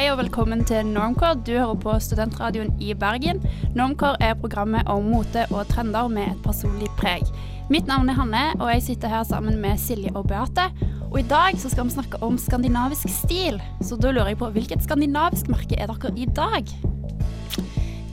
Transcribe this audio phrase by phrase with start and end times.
[0.00, 1.34] Hei og velkommen til Normcore.
[1.44, 3.42] Du hører på Studentradioen i Bergen.
[3.76, 7.28] Normcore er programmet om mote og trender med et personlig preg.
[7.68, 10.70] Mitt navn er Hanne, og jeg sitter her sammen med Silje og Beate.
[11.10, 13.60] Og i dag så skal vi snakke om skandinavisk stil.
[13.84, 16.72] Så da lurer jeg på, hvilket skandinavisk merke er dere i dag?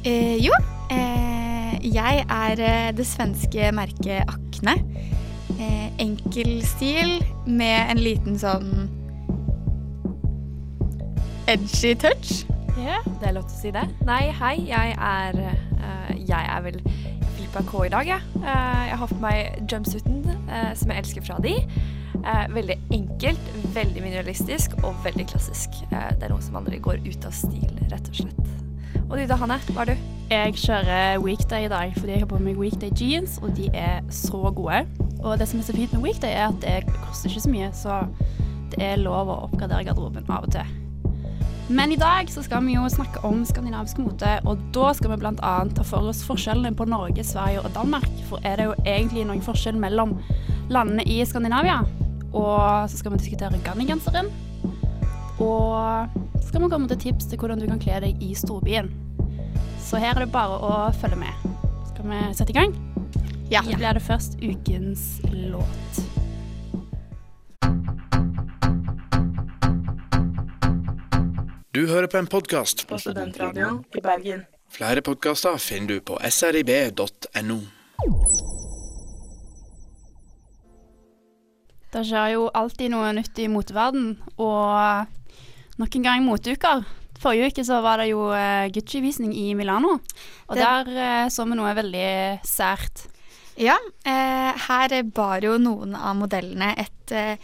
[0.03, 0.59] Eh, jo,
[0.91, 4.75] eh, jeg er eh, det svenske merket Akne.
[5.55, 8.89] Eh, enkel stil med en liten sånn
[11.47, 12.45] edgy touch.
[12.77, 13.83] Ja, det er lov til å si det.
[14.05, 16.79] Nei, hei, jeg er uh, Jeg er vel
[17.38, 18.25] Filippa K i dag, jeg.
[18.41, 21.55] Eh, jeg har på meg jumpsuiten, uh, som jeg elsker fra de.
[22.52, 23.43] Veldig enkelt,
[23.75, 25.77] veldig minimalistisk og veldig klassisk.
[25.88, 28.50] Det er noe som aldri går ut av stil, rett og slett.
[29.05, 29.59] Og du da, Hanne?
[29.69, 30.07] Hva er du?
[30.33, 34.02] Jeg kjører weekday i dag fordi jeg har på meg weekday jeans, og de er
[34.11, 34.81] så gode.
[35.22, 37.72] Og det som er så fint med weekday, er at det koster ikke så mye,
[37.72, 38.02] så
[38.73, 40.75] det er lov å oppgradere garderoben av og til.
[41.67, 45.17] Men i dag så skal vi jo snakke om skandinavisk mote, og da skal vi
[45.19, 45.53] bl.a.
[45.75, 48.07] ta for oss forskjellene på Norge, Sverige og Danmark.
[48.29, 50.15] For er det jo egentlig noen forskjell mellom
[50.71, 51.81] landene i Skandinavia?
[52.31, 54.31] Og så skal vi diskutere Ganni-genseren.
[55.43, 58.88] Og så skal vi komme til tips til hvordan du kan kle deg i storbyen.
[59.83, 61.47] Så her er det bare å følge med.
[61.91, 62.75] Skal vi sette i gang?
[63.51, 63.63] Ja.
[63.63, 65.19] Så blir det først ukens
[65.51, 66.27] låt.
[71.78, 74.39] Du hører på en podkast på Studentradioen i Bergen.
[74.73, 77.58] Flere podkaster finner du på srib.no.
[81.94, 84.09] Det skjer jo alltid noe nytt i moteverden,
[84.42, 86.81] og nok en gang moteuker.
[87.22, 90.00] Forrige uke så var det jo eh, Gucci-visning i Milano,
[90.50, 93.06] og Det- der eh, så vi noe veldig sært.
[93.62, 97.38] Ja, eh, her bar jo noen av modellene et eh,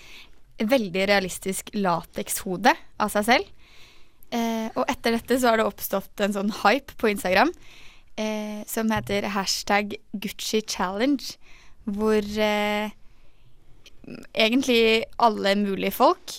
[0.58, 3.60] veldig realistisk latekshode av seg selv.
[4.34, 7.52] Eh, og etter dette så har det oppstått en sånn hype på Instagram
[8.18, 11.36] eh, som heter hashtag Gucci Challenge,
[11.86, 12.94] hvor eh,
[14.34, 16.38] egentlig alle mulige folk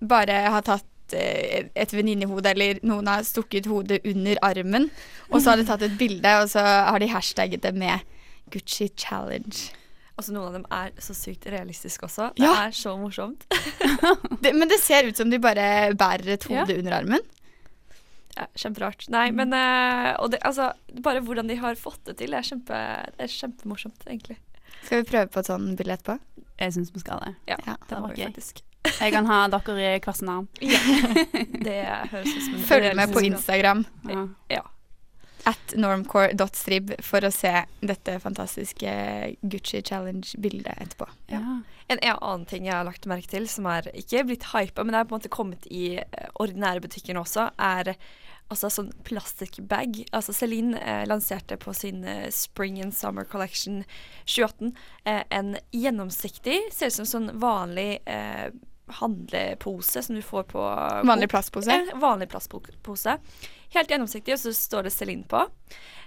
[0.00, 4.88] bare har tatt eh, et venninnehode, eller noen har stukket hodet under armen,
[5.30, 8.06] og så har de tatt et bilde, og så har de hashtagget det med
[8.50, 9.70] Gucci Challenge.
[10.20, 12.30] Altså, noen av dem er så sykt realistiske også.
[12.36, 12.52] Det Ja.
[12.66, 13.46] er så morsomt.
[14.44, 16.78] Det, men det ser ut som de bare bærer et hode Ja.
[16.78, 17.24] under armen.
[18.36, 19.08] Ja, kjemperart.
[19.10, 20.70] Nei, men eh, Og det, altså,
[21.02, 22.76] bare hvordan de har fått det til, er, kjempe,
[23.16, 24.36] det er kjempemorsomt, egentlig.
[24.84, 26.18] Skal vi prøve på et sånn bilde etterpå?
[26.60, 27.34] Jeg syns vi skal det.
[27.50, 28.26] Ja, Ja, det var gøy.
[28.30, 28.62] faktisk.
[29.00, 30.46] Jeg kan ha dere i hver sin arm.
[30.60, 31.78] Det
[32.12, 34.22] høres ut som en Følg med på Instagram Ja.
[34.50, 34.62] Ja.
[35.50, 37.52] At normcore.strib for å se
[37.82, 38.94] dette fantastiske
[39.42, 41.08] Gucci Challenge-bildet etterpå.
[41.32, 41.60] Ja.
[41.90, 44.94] En en annen ting jeg har lagt merke til, som er ikke blitt hypa, men
[44.94, 47.96] er på en måte kommet i eh, ordinære butikker nå også, er
[48.50, 50.04] altså sånn plastikkbag.
[50.16, 53.82] Altså Celine eh, lanserte på sin eh, Spring and Summer Collection
[54.24, 54.72] 2018
[55.04, 58.50] eh, en gjennomsiktig, ser ut som sånn vanlig eh,
[58.98, 60.64] handlepose som du får på
[61.06, 61.76] Vanlig plastpose.
[62.00, 63.16] Vanlig plastpose.
[63.70, 65.44] Helt gjennomsiktig, og så står det Celine på.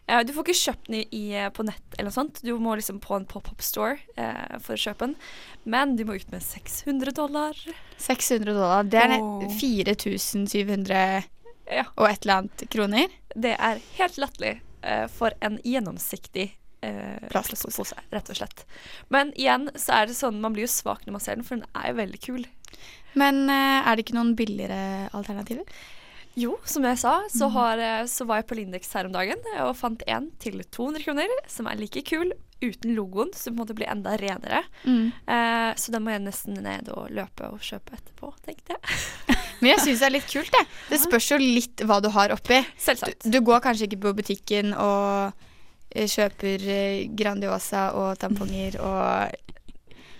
[0.08, 1.24] Eh, du får ikke kjøpt den i,
[1.56, 2.42] på nett eller noe sånt.
[2.44, 5.16] Du må liksom på en pop-up store eh, for å kjøpe den.
[5.64, 7.56] Men du må ut med 600 dollar.
[8.04, 8.84] 600 dollar.
[8.84, 9.46] Det er oh.
[9.62, 11.24] 4700
[11.72, 11.86] Ja.
[11.96, 13.08] og et eller annet kroner.
[13.36, 16.50] Det er helt latterlig eh, for en gjennomsiktig
[16.84, 18.66] eh, plastpose, rett og slett.
[19.08, 21.56] Men igjen så er det sånn, man blir jo svak når man ser den, for
[21.62, 22.44] den er jo veldig kul.
[23.20, 25.68] Men eh, er det ikke noen billigere alternativer?
[26.40, 29.42] Jo, som jeg sa, så, har, eh, så var jeg på Lindex her om dagen
[29.62, 33.62] og fant en til 200 kroner, som er like kul, uten logoen, som på en
[33.62, 34.64] måte blir enda renere.
[35.28, 39.00] Eh, så da må jeg nesten ned og løpe og kjøpe etterpå, tenkte jeg.
[39.62, 40.64] Men jeg syns det er litt kult, det.
[40.90, 42.60] Det spørs jo litt hva du har oppi.
[42.82, 43.30] Selvsagt.
[43.30, 45.46] Du går kanskje ikke på butikken og
[45.94, 49.54] eh, kjøper eh, Grandiosa og tamponger og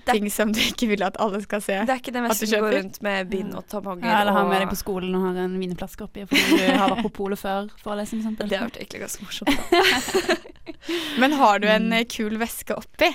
[0.06, 1.78] Det- ting som du ikke vil at alle skal se.
[1.88, 4.04] Det er ikke det meste du som går rundt med bind og tamponger.
[4.10, 6.90] Ja, eller ha med deg på skolen og ha en vinflaske oppi fordi du har
[6.96, 8.24] vært på polet før forelesning.
[8.26, 8.50] å lese.
[8.50, 9.56] Det har vært egentlig ganske morsomt.
[9.72, 10.36] Da.
[11.20, 13.14] Men har du en eh, kul veske oppi,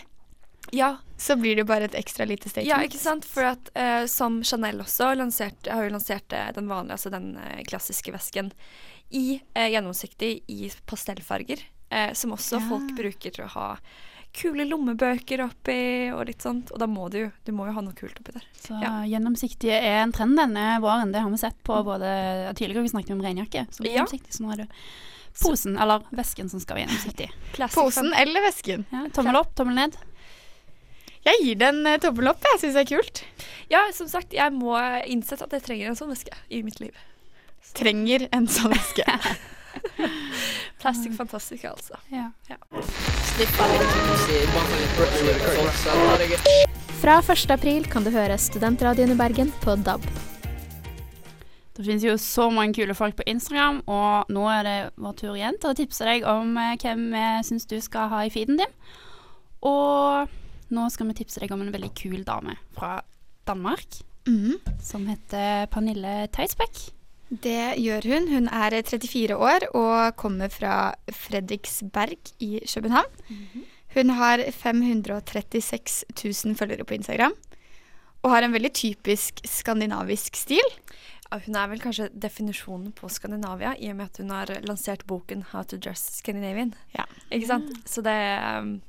[0.73, 2.69] Ja, så blir det jo bare et ekstra lite statement.
[2.69, 3.25] ja, ikke sant?
[3.25, 7.31] For at uh, som Chanel også lansert, har jo lansert eh, den vanlige, altså den
[7.41, 8.51] uh, klassiske vesken
[9.11, 11.65] i uh, gjennomsiktig i pastellfarger.
[11.91, 12.67] Eh, som også Ja.
[12.69, 13.69] folk bruker til å ha
[14.37, 16.71] kule lommebøker oppi og litt sånt.
[16.73, 18.45] Og da må du jo du må jo ha noe kult oppi der.
[18.61, 19.03] Så Ja.
[19.09, 21.13] gjennomsiktige er en trend denne våren.
[21.13, 24.33] Det har vi sett på både Tidligere vi snakket om regnjakke, som er gjennomsiktig.
[24.37, 24.69] Så nå er det
[25.39, 27.31] posen, eller vesken, som skal være gjennomsiktig.
[27.75, 28.87] Posen eller vesken?
[28.93, 29.97] Ja, tommel opp, tommel ned.
[31.25, 32.41] Jeg gir den en eh, tommel opp.
[32.55, 33.25] Jeg syns det er kult.
[33.71, 34.75] Ja, som sagt, jeg må
[35.07, 36.95] innsette at jeg trenger en sånn veske i mitt liv.
[37.75, 39.05] trenger en sånn eske.
[40.81, 41.99] Plastic Fantastica, altså.
[42.13, 42.31] Ja.
[46.99, 47.51] Fra 1.
[47.55, 50.03] april kan du høre Studentradioen i Bergen på DAB.
[51.79, 55.37] Det finnes jo så mange kule folk på Instagram, og nå er det vår tur
[55.39, 58.59] igjen til å tipse deg om eh, hvem vi syns du skal ha i feeden
[58.59, 58.73] din.
[59.63, 60.27] Og
[60.75, 62.97] nå skal vi tipse deg om en veldig kul dame fra
[63.47, 64.59] Danmark Mhm.
[64.83, 66.91] som heter Pernille Theisbæk.
[67.29, 68.29] Det gjør hun.
[68.33, 73.11] Hun er 34 år og kommer fra Fredriksberg i København.
[73.95, 76.05] Hun har 536
[76.45, 77.37] 000 følgere på Instagram.
[78.23, 80.75] Og har en veldig typisk skandinavisk stil.
[81.29, 85.45] Hun er vel kanskje definisjonen på Skandinavia, i og med at hun har lansert boken
[85.45, 86.73] 'How to Dress Scandinavian'.
[86.97, 87.05] Ja.
[87.31, 87.73] Ikke sant?
[87.85, 88.17] Så det
[88.59, 88.81] um,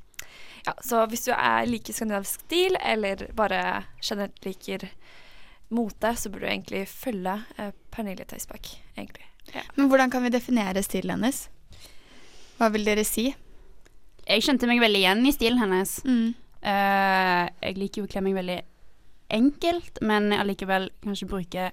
[0.66, 4.88] Ja, så hvis du er liker skandinavisk stil, eller bare generelt liker
[5.74, 8.72] mote, så burde du egentlig følge eh, Pernille Tøysbakk.
[8.96, 9.26] egentlig.
[9.54, 9.62] Ja.
[9.76, 11.48] Men hvordan kan vi definere stilen hennes?
[12.58, 13.30] Hva vil dere si?
[14.26, 15.96] Jeg kjente meg veldig igjen i stilen hennes.
[16.04, 16.34] Mm.
[16.60, 18.58] Uh, jeg liker jo å kle meg veldig
[19.32, 21.70] enkelt, men allikevel kanskje bruke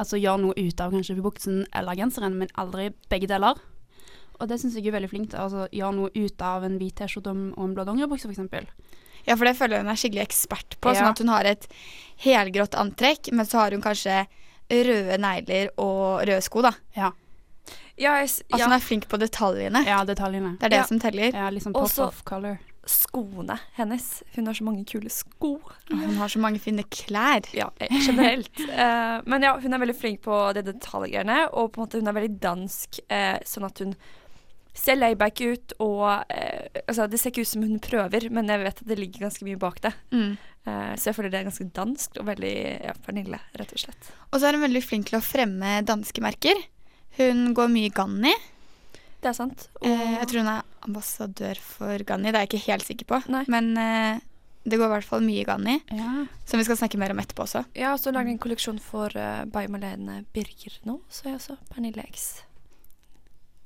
[0.00, 3.58] Altså gjøre noe ut av kanskje buksen eller genseren, men aldri begge deler.
[4.38, 5.42] Og det syns jeg er veldig flink til.
[5.42, 8.70] Altså gjøre noe ut av en hvit T-skjorte og en blå dongeribukse, f.eks.
[9.26, 10.92] Ja, for det føler jeg hun er skikkelig ekspert på.
[10.94, 11.00] Ja.
[11.02, 11.66] Sånn at hun har et
[12.24, 14.26] helgrått antrekk, men så har hun kanskje
[14.70, 16.72] røde negler og røde sko, da.
[16.96, 17.10] Ja.
[18.00, 19.82] Ja, jeg, Altså hun er flink på detaljene.
[19.86, 20.54] ja, detaljene.
[20.58, 20.84] Det er det Ja.
[20.88, 21.32] som teller.
[21.34, 22.58] Ja, liksom pop Også- of color.
[22.86, 24.22] skoene hennes.
[24.34, 25.60] Hun har så mange kule sko.
[25.90, 27.44] Og Hun har så mange fine klær.
[27.54, 28.48] Ja, eh, generelt.
[28.70, 32.08] Eh, men ja, hun er veldig flink på de detaljgreiene, og på en måte hun
[32.08, 33.94] er veldig dansk, eh, sånn at hun
[34.80, 38.62] ser layback ut, og eh, altså, det ser ikke ut som hun prøver, men jeg
[38.64, 39.92] vet at det ligger ganske mye bak det.
[40.14, 40.30] Mm.
[40.64, 42.54] Eh, så jeg føler det er ganske dansk og veldig
[42.86, 44.08] ja, Pernille, rett og slett.
[44.30, 46.56] Og så er hun veldig flink til å fremme danske merker.
[47.20, 48.32] Hun går mye Ganni.
[49.20, 49.68] Det er sant.
[49.82, 53.08] Og, Eh, jeg tror hun er ambassadør for Ganni, det er jeg ikke helt sikker
[53.10, 53.18] på.
[53.34, 53.44] Nei.
[53.52, 54.20] Men eh,
[54.64, 56.26] det går i hvert fall mye Ganni, Ja.
[56.48, 57.64] som vi skal snakke mer om etterpå også.
[57.76, 62.04] Ja, så lager en kolleksjon for uh, Bay Malene Birger nå, så jeg også Pernille
[62.12, 62.42] X.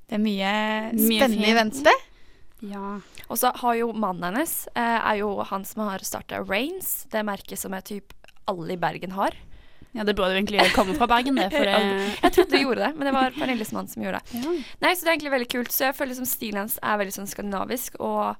[0.08, 0.52] Det er mye,
[0.98, 1.94] Mye spennende i vente.
[2.60, 2.98] ja.
[3.32, 7.22] Og så har jo mannen hennes, eh, er jo han som har starta Rains, det
[7.24, 8.12] merket som er typ
[8.46, 9.32] alle i Bergen har.
[9.94, 11.46] Ja, det burde jo egentlig komme fra Bergen, det.
[11.54, 11.78] For det
[12.20, 14.42] Jeg trodde du gjorde det, men det var Pernilles mann som gjorde det.
[14.42, 14.52] ja.
[14.84, 15.72] Nei, så det er egentlig veldig kult.
[15.72, 18.34] Så jeg føler liksom stilen hennes er veldig sånn skandinavisk, og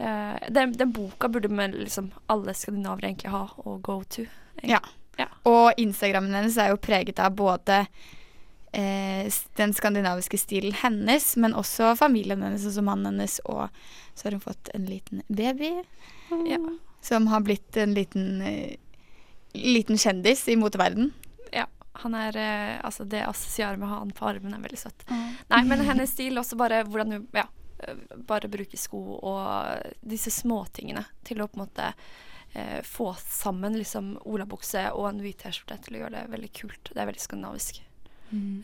[0.00, 4.26] eh, den, den boka burde med liksom alle skandinavere egentlig ha og go to.
[4.66, 4.80] Ja.
[5.46, 7.84] Og Instagrammen hennes er jo preget av både
[9.56, 13.68] den skandinaviske stilen hennes, men også familien hennes, altså mannen hennes, og
[14.14, 15.70] så har hun fått en liten baby
[16.50, 16.58] Ja.
[17.00, 18.76] som har blitt en liten, eh,
[19.54, 21.12] liten kjendis i moteverden.
[21.52, 21.66] ja.
[22.02, 25.04] Han er eh, Altså, det assosierer med han på armen er veldig søtt.
[25.48, 27.46] Nei, men hennes stil, også bare hvordan hun ja,
[27.80, 27.94] eh,
[28.28, 31.94] bare bruker sko og disse småtingene til å på en måte
[32.52, 36.92] eh, få sammen liksom olabukse og en hvit T-skjorte til å gjøre det veldig kult.
[36.92, 37.80] Det er veldig skandinavisk.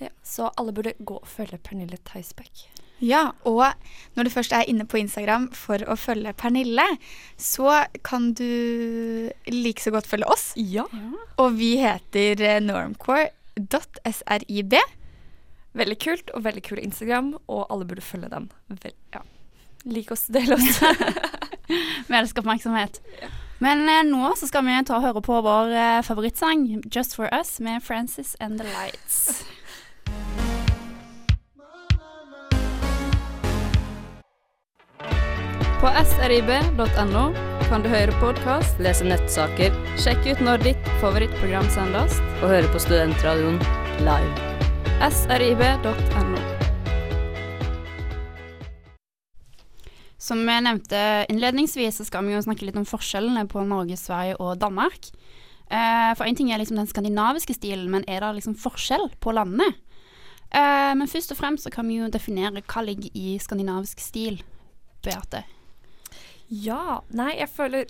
[0.03, 2.69] Ja, så alle burde gå og følge Pernille Theisbæk.
[3.03, 3.67] Ja, og
[4.15, 6.85] når du først er inne på Instagram for å følge Pernille,
[7.35, 8.47] så kan du
[9.51, 10.53] like så godt følge oss.
[10.57, 10.85] Ja.
[11.43, 13.25] Og vi heter eh, normcore.srib.
[15.73, 18.51] Veldig kult og veldig kul Instagram, og alle burde følge den.
[18.71, 19.21] Vel, ja.
[19.89, 20.79] Lik oss, del oss.
[22.07, 23.01] Vi elsker oppmerksomhet.
[23.63, 27.31] Men eh, nå så skal vi ta og høre på vår eh, favorittsang, 'Just For
[27.31, 29.45] Us', med Francis and the Lights.
[35.83, 37.25] På srib.no
[37.69, 42.19] kan du høre podkast, Lese nettsaker sjekke ut når ditt favorittprogram sendes.
[42.43, 43.63] og høre på Studentradioen
[44.07, 44.51] live.
[45.11, 46.52] srib.no.
[50.23, 50.99] Som jeg nevnte
[51.33, 55.09] innledningsvis, så skal vi jo snakke litt om forskjellene på Norge, Sverige og Danmark.
[55.67, 59.35] Eh, for én ting er liksom den skandinaviske stilen, men er det liksom forskjell på
[59.35, 59.73] landene?
[60.53, 64.43] Eh, men først og fremst så kan vi jo definere hva ligger i skandinavisk stil,
[65.03, 65.43] Beate.
[66.53, 67.01] Ja.
[67.17, 67.87] Nei, jeg føler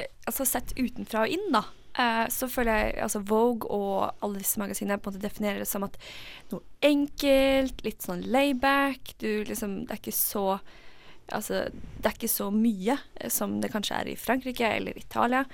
[0.00, 1.62] eh, Altså sett utenfra og inn, da.
[2.00, 5.68] eh, så føler jeg altså Vogue og alle disse magasinene på en måte definerer det
[5.68, 5.98] som at
[6.50, 9.14] noe enkelt, litt sånn layback.
[9.20, 10.46] Du liksom Det er ikke så
[11.32, 15.44] Altså, det er ikke så mye eh, som det kanskje er i Frankrike eller Italia.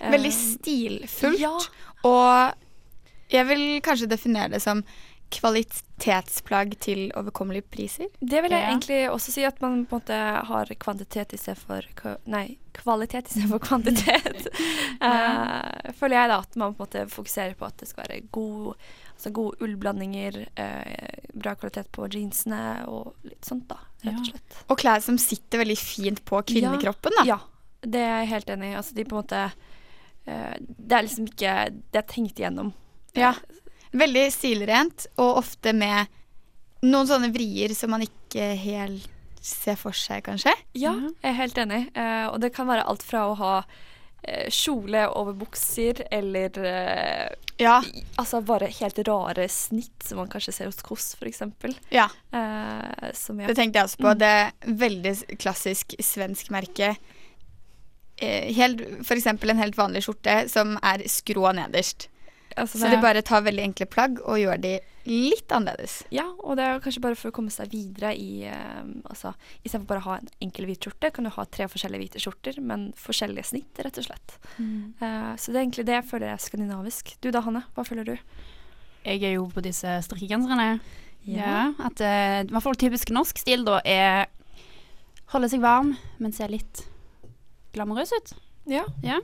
[0.00, 1.40] Veldig Eh, stilfullt.
[1.40, 1.56] Ja.
[2.04, 2.54] Og
[3.32, 4.82] jeg vil kanskje definere det som
[5.34, 8.06] kvalitetsplagg til overkommelige priser.
[8.20, 8.68] Det vil jeg Ja.
[8.70, 12.58] egentlig også si, at man på en måte har kvantitet i stedet for k- Nei,
[12.72, 14.46] kvalitet i stedet for kvantitet.
[15.04, 18.22] Eh, føler jeg da at man på en måte fokuserer på at det skal være
[18.32, 18.74] god,
[19.24, 24.32] altså gode ullblandinger, eh, bra kvalitet på jeansene og litt sånt, da, rett og Ja.
[24.32, 24.56] slett.
[24.68, 27.24] Og klær som sitter veldig fint på kvinnekroppen, da.
[27.24, 27.38] Ja,
[27.82, 28.76] det er jeg helt enig i.
[28.76, 29.52] Altså, de på en måte
[30.26, 31.54] eh, Det er liksom ikke
[31.92, 32.72] Det er tenkt igjennom.
[33.14, 33.34] Ja.
[33.92, 36.06] Veldig stilrent, og ofte med
[36.82, 39.08] noen sånne vrier som man ikke helt
[39.40, 40.52] ser for seg, kanskje.
[40.74, 41.90] Ja, jeg er helt enig.
[41.96, 43.64] Eh, og det kan være alt fra å ha
[44.50, 47.28] kjole over bukser, eller eh,
[47.60, 47.82] Ja.
[48.18, 51.42] altså bare helt rare snitt som man kanskje ser hos Kåss, f.eks.
[51.90, 52.08] ja.
[52.32, 54.14] Eh, som jeg Det tenkte jeg også på.
[54.14, 54.18] Mm.
[54.18, 56.96] Det er veldig klassisk svensk merke.
[58.16, 62.08] Eh, helt, for eksempel en helt vanlig skjorte som er skrå nederst.
[62.56, 65.98] Altså, Så de bare tar veldig enkle plagg og gjør de litt annerledes.
[66.14, 69.90] Ja, og det er kanskje bare for å komme seg videre i um, altså, Istedenfor
[69.90, 72.86] bare å ha en enkel hvit skjorte, kan du ha tre forskjellige hvite skjorter, men
[72.96, 74.36] forskjellige snitt, rett og slett.
[74.56, 77.14] Eh, så det er egentlig det jeg føler er skandinavisk.
[77.20, 77.66] Du da, Hanne?
[77.76, 78.14] Hva føler du?
[79.04, 80.78] Jeg er jo på disse strikkegenserne.
[81.28, 81.74] Ja.
[81.84, 84.32] At eh, i hvert fall typisk norsk stil da er
[85.34, 86.84] holde seg varm, men se litt
[87.74, 88.34] glamorøs ut.
[88.70, 88.84] Ja.
[89.04, 89.20] Eh,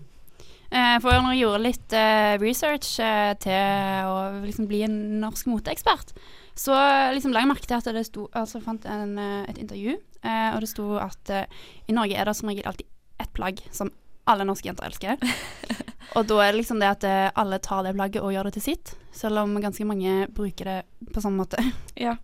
[0.71, 6.15] for når jeg gjorde litt eh, research eh, til å liksom bli en norsk moteekspert,
[6.61, 6.77] så
[7.15, 10.49] liksom la jeg merke til at det sto Altså fant en, eh, et intervju, eh,
[10.55, 12.87] og det sto at eh, i Norge er det som regel alltid
[13.21, 13.91] ett plagg som
[14.31, 15.21] alle norske jenter elsker.
[16.17, 18.59] og da er det liksom det at eh, alle tar det plagget og gjør det
[18.59, 20.81] til sitt, selv om ganske mange bruker det
[21.15, 21.63] på samme måte.
[21.99, 22.17] Ja.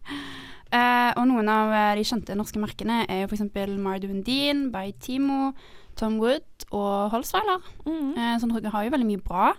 [0.67, 3.49] Uh, og noen av eh, de kjente norske merkene er jo f.eks.
[3.81, 5.55] Mardu Dean, by Timo,
[5.97, 7.65] Tom Wood og Holzweiler.
[7.87, 8.13] Mm.
[8.15, 9.51] Eh, så Norge har jo veldig mye bra.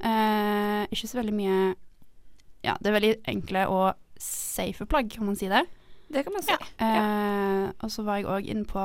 [0.00, 1.56] Eh, ikke så veldig mye
[2.64, 5.62] Ja, det er veldig enkle og safe plagg, kan man si det.
[6.12, 6.52] Det kan man si.
[6.52, 8.84] Eh, og så var jeg òg inne på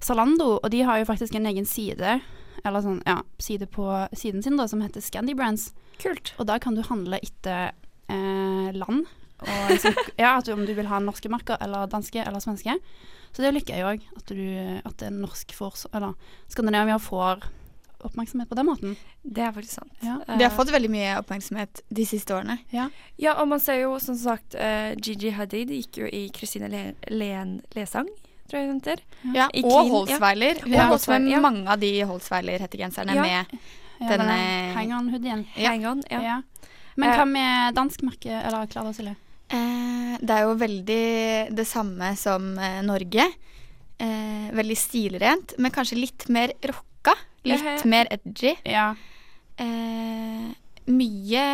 [0.00, 2.20] Zalando, og de har jo faktisk en egen side,
[2.64, 3.84] eller sånn, ja, side på
[4.16, 5.70] siden sin, da, som heter Scandi Brands.
[6.00, 6.32] Kult.
[6.40, 7.72] Og da kan du handle etter
[8.08, 9.04] eh, land.
[9.44, 12.78] Og liksom, ja, at du, om du vil ha norske merker, eller danske, eller svenske.
[13.36, 16.14] Så det liker jeg òg, at, du- at en norsk får, eller
[16.48, 17.42] Skandinavia får
[18.06, 18.94] oppmerksomhet på den måten.
[19.22, 19.92] Det er faktisk sant.
[20.04, 20.18] Ja.
[20.28, 22.58] Eh, De har fått veldig mye oppmerksomhet de siste årene.
[22.72, 22.88] Ja.
[23.20, 26.82] Ja, og man ser jo som sagt uh, Gigi Hadid gikk jo i Christine Le
[27.10, 28.08] Len Lesang,
[28.48, 29.02] tror jeg hun heter.
[29.34, 30.60] Ja, I og Holsweiler.
[30.62, 31.40] Hun Ja, har gått med ja.
[31.42, 33.22] mange av de Holsweiler-hettegenserne Ja.
[33.22, 33.58] med
[33.98, 35.46] Ja, Den, den eh, hang-on-hoodien.
[35.56, 35.70] Ja.
[35.72, 36.02] Hang on.
[36.10, 36.20] Ja.
[36.22, 36.42] Ja.
[36.96, 39.16] Men Eh, hva med dansk merke, eller Klara Silje?
[39.52, 41.02] Eh, det er jo veldig
[41.56, 43.26] det samme som eh, Norge.
[43.98, 47.14] Eh, veldig stilrent, men kanskje litt mer rocka.
[47.46, 48.56] Litt mer edgy.
[48.66, 48.90] Ja.
[49.56, 50.48] Eh,
[50.90, 51.44] mye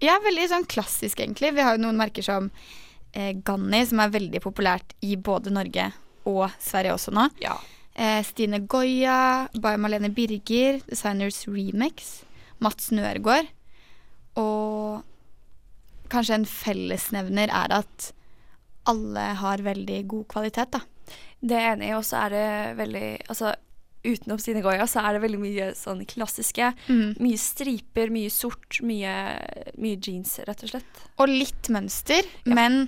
[0.00, 1.52] Ja, veldig sånn klassisk, egentlig.
[1.52, 2.48] Vi har jo noen merker som
[3.10, 5.88] Ganni, som er veldig populært i både Norge
[6.30, 7.24] og Sverige også nå.
[7.42, 7.56] Ja.
[7.94, 12.22] Eh, Stine Goya, By Malene Birger, Designers Remix,
[12.62, 13.48] Mats Nøregård.
[14.40, 15.02] Og
[16.12, 18.10] kanskje en fellesnevner er at
[18.90, 20.80] alle har veldig god kvalitet, da.
[21.40, 22.46] Det er jeg enig i, og så er det
[22.78, 23.54] veldig Altså
[24.00, 26.70] utenom sine Goya, så er det veldig mye sånn klassiske.
[27.20, 29.12] Mye striper, mye sort, mye,
[29.76, 31.02] mye jeans, rett og slett.
[31.20, 32.54] Og litt mønster, Ja.
[32.56, 32.86] men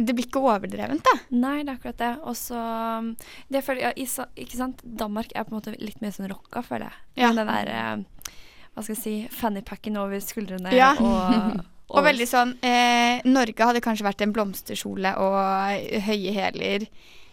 [0.00, 1.12] det blir ikke overdrevent, da.
[1.36, 2.12] Nei, det er akkurat det.
[2.24, 3.10] Og så um,
[3.52, 4.80] Det føler jeg ja, Ikke sant?
[4.82, 6.96] Danmark er på en måte litt mer sånn rocka, føler jeg.
[7.20, 7.32] Ja.
[7.36, 8.32] Den der eh,
[8.72, 10.94] Hva skal jeg si Fannypacken over skuldrene Ja.
[10.96, 11.60] og,
[11.92, 16.86] Og veldig sånn eh, Norge hadde kanskje vært en blomsterkjole og høye hæler.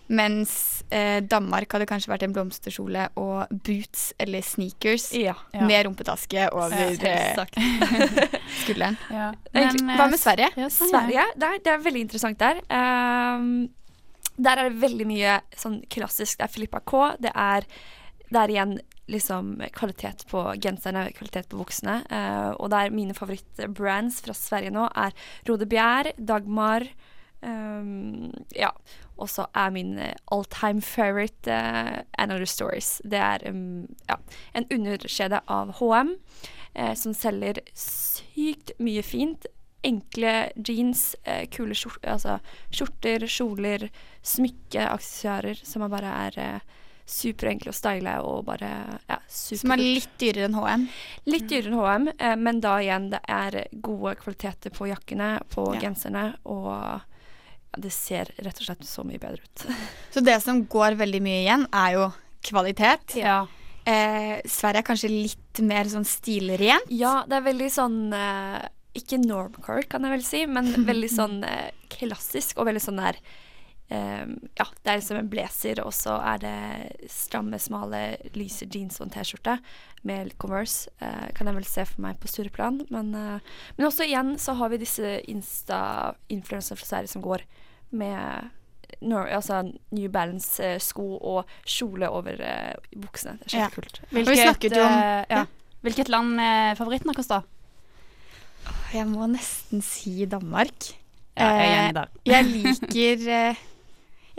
[0.10, 0.52] Mens
[0.90, 5.36] eh, Danmark hadde kanskje vært en blomsterkjole og boots eller sneakers Ja.
[5.54, 5.68] Ja.
[5.70, 8.98] med rumpetaske over Ja, eh, skulderen.
[9.20, 9.28] Ja.
[9.54, 10.50] Men, Hva eh, med Sverige?
[10.58, 11.28] Ja, Sverige.
[11.38, 12.64] der, det er veldig interessant der.
[12.74, 13.70] Um,
[14.40, 16.40] der er det veldig mye sånn klassisk.
[16.40, 17.04] Det er Filippa K.
[17.22, 17.68] Det er,
[18.32, 18.76] det er igjen
[19.10, 22.00] liksom kvalitet på genserne, kvalitet på buksene.
[22.12, 25.16] Uh, og der mine favorittbrands fra Sverige nå er
[25.50, 26.88] Rode Bjer, Dagmar
[27.42, 28.74] um, Ja.
[29.20, 33.02] Og så er min eh, all time favorite uh, Another Stories.
[33.04, 34.16] Det er um, ja,
[34.56, 39.50] en underskjede av HM uh, som selger sykt mye fint
[39.84, 42.38] enkle jeans, uh, kule skjort, altså,
[42.72, 43.90] skjorter, kjoler,
[44.26, 46.78] smykke, aksessoarer som bare er eh,
[47.10, 48.70] superenkle å style og bare
[49.10, 50.88] ja, super Som er litt dyrere enn HM.
[51.30, 55.68] Litt dyrere enn HM, eh, men da igjen, det er gode kvaliteter på jakkene, på
[55.76, 55.82] Ja.
[55.88, 57.00] genserne, og ja,
[57.78, 59.66] det ser rett og slett så mye bedre ut.
[60.14, 62.08] Så det som går veldig mye igjen, er jo
[62.50, 63.16] kvalitet.
[63.20, 63.42] Ja.
[63.86, 66.90] Eh, Sverige er kanskje litt mer sånn stilrent.
[66.94, 68.64] Ja, det er veldig sånn eh,
[68.98, 73.18] ikke normcore, kan jeg vel si, men veldig sånn eh, klassisk og veldig sånn der
[73.90, 79.08] Ja, det er liksom en blazer, og så er det stramme, smale, lyse jeans og
[79.08, 79.56] en T-skjorte
[80.06, 80.90] med Converse.
[81.02, 82.84] Eh, kan jeg vel se for meg på Stureplan.
[82.94, 83.40] Men, eh,
[83.78, 87.42] men også igjen så har vi disse Insta-influencere fra Sverige som går
[87.92, 88.50] med
[89.06, 89.62] Nor altså
[89.94, 93.38] New Balance-sko og kjole over eh, buksene.
[93.44, 93.70] Det er Ja.
[93.70, 95.38] kult vi snakket jo om- eh, ja.
[95.38, 95.46] ja.
[95.84, 97.42] Hvilket land er favoritten deres, da?
[98.94, 100.94] Jeg må nesten si Danmark.
[101.38, 102.08] Ja, jeg er Eh.
[102.26, 103.56] Jeg liker eh,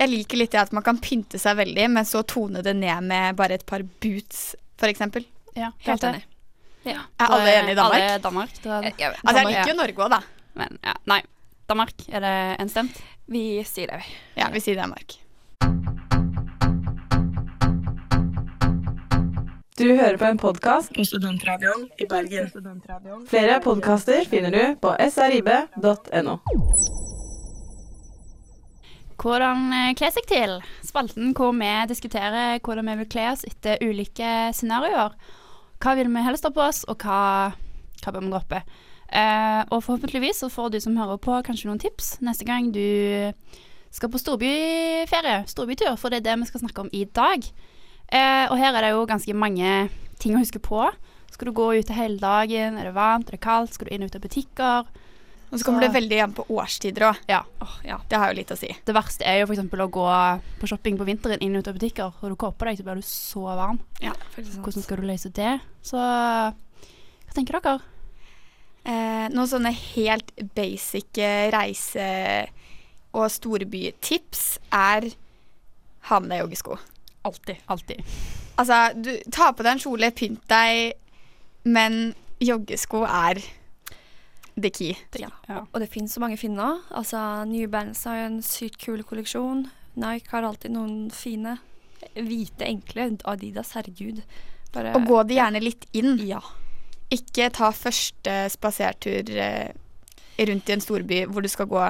[0.00, 3.04] Jeg liker litt det at man kan pynte seg veldig, men så tone det ned
[3.04, 5.02] med bare et par boots, f.eks.
[5.59, 6.23] Ja, Helt enig.
[6.88, 8.00] Er alle enige i Danmark?
[8.07, 8.54] Alle Danmark.
[8.64, 10.21] Da, Eh, ja, Altså, jeg liker jo Norge òg, da.
[10.57, 11.21] Men ja, nei.
[11.69, 12.97] Danmark, er det enstemt?
[13.28, 14.16] Vi sier det, vi.
[14.40, 15.19] Ja, vi sier Danmark.
[19.80, 22.49] Du hører på en podkast På Studentradioen i Bergen.
[23.28, 26.40] Flere podkaster finner du på srib.no.
[29.20, 30.52] Hvordan kles kle seg til?
[30.86, 35.12] Spalten hvor vi diskuterer hvordan vi vil kle oss etter ulike scenarioer.
[35.80, 37.52] Hva vil vi helst ha på oss, og hva,
[38.00, 38.62] hva bør vi droppe?
[39.10, 43.32] Uh, og forhåpentligvis så får du som hører på, kanskje noen tips neste gang du
[43.90, 47.44] skal på storbyferie, storbytur, for det er det vi skal snakke om i dag.
[48.08, 49.72] Uh, og her er det jo ganske mange
[50.22, 50.84] ting å huske på.
[51.32, 52.78] Skal du gå ute hele dagen?
[52.78, 53.28] Er det varmt?
[53.28, 53.74] Er det kaldt?
[53.74, 54.92] Skal du inn og ut av butikker?
[55.50, 57.23] Og så kommer det veldig igjen på årstider òg.
[57.30, 57.40] Ja.
[57.64, 57.97] Oh, ja.
[58.09, 58.71] Det har jo litt å si.
[58.87, 59.64] Det verste er jo f.eks.
[59.66, 60.07] å gå
[60.61, 63.00] på shopping på vinteren inn og ut av butikker, og du kåper deg, så blir
[63.00, 63.80] du så varm.
[64.04, 64.14] ja.
[64.37, 65.57] Hvordan skal du løse det?
[65.83, 67.80] Så hva tenker dere?
[68.80, 72.49] Eh, noen sånne helt basic eh, reise-
[73.11, 75.11] og storbytips er
[76.09, 76.78] ha med deg joggesko.
[77.26, 77.59] Alltid.
[77.66, 78.02] Alltid.
[78.61, 80.95] Altså, du ta på deg en kjole, pynt deg,
[81.66, 83.42] men joggesko er
[84.57, 84.95] the key.
[85.19, 85.30] Ja.
[85.49, 85.64] Ja.
[85.73, 86.71] Og det finnes så mange fine nå.
[86.90, 89.67] Altså, New Balance har jo en sykt kul kolleksjon.
[90.00, 91.58] Nike har alltid noen fine.
[92.17, 93.10] Hvite, enkle.
[93.28, 94.23] Adidas, herregud.
[94.75, 96.17] Bare Og gå det gjerne litt inn.
[96.26, 96.41] Ja.
[97.10, 99.73] Ikke ta første spasertur eh,
[100.47, 101.89] rundt i en storby hvor du skal gå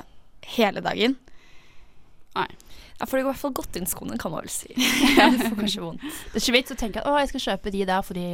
[0.56, 1.16] hele dagen.
[2.36, 4.72] ja, for det går i hvert fall godt inn skoene, kan man vel si.
[4.76, 6.02] du får kanskje vondt.
[6.02, 8.26] Det er ikke vits å tenke at å, jeg skal kjøpe de der fordi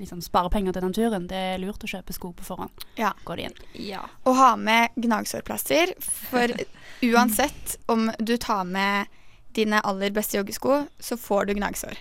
[0.00, 1.26] liksom spare penger til naturen.
[1.30, 2.84] Det er lurt å kjøpe sko på forhånd.
[2.98, 3.12] Ja.
[3.24, 3.58] Går det inn.
[3.90, 4.02] Ja.
[4.24, 6.54] Og ha med gnagsårplaster, for
[7.14, 9.06] uansett om du tar med
[9.54, 11.98] dine aller beste joggesko, så får du gnagsår.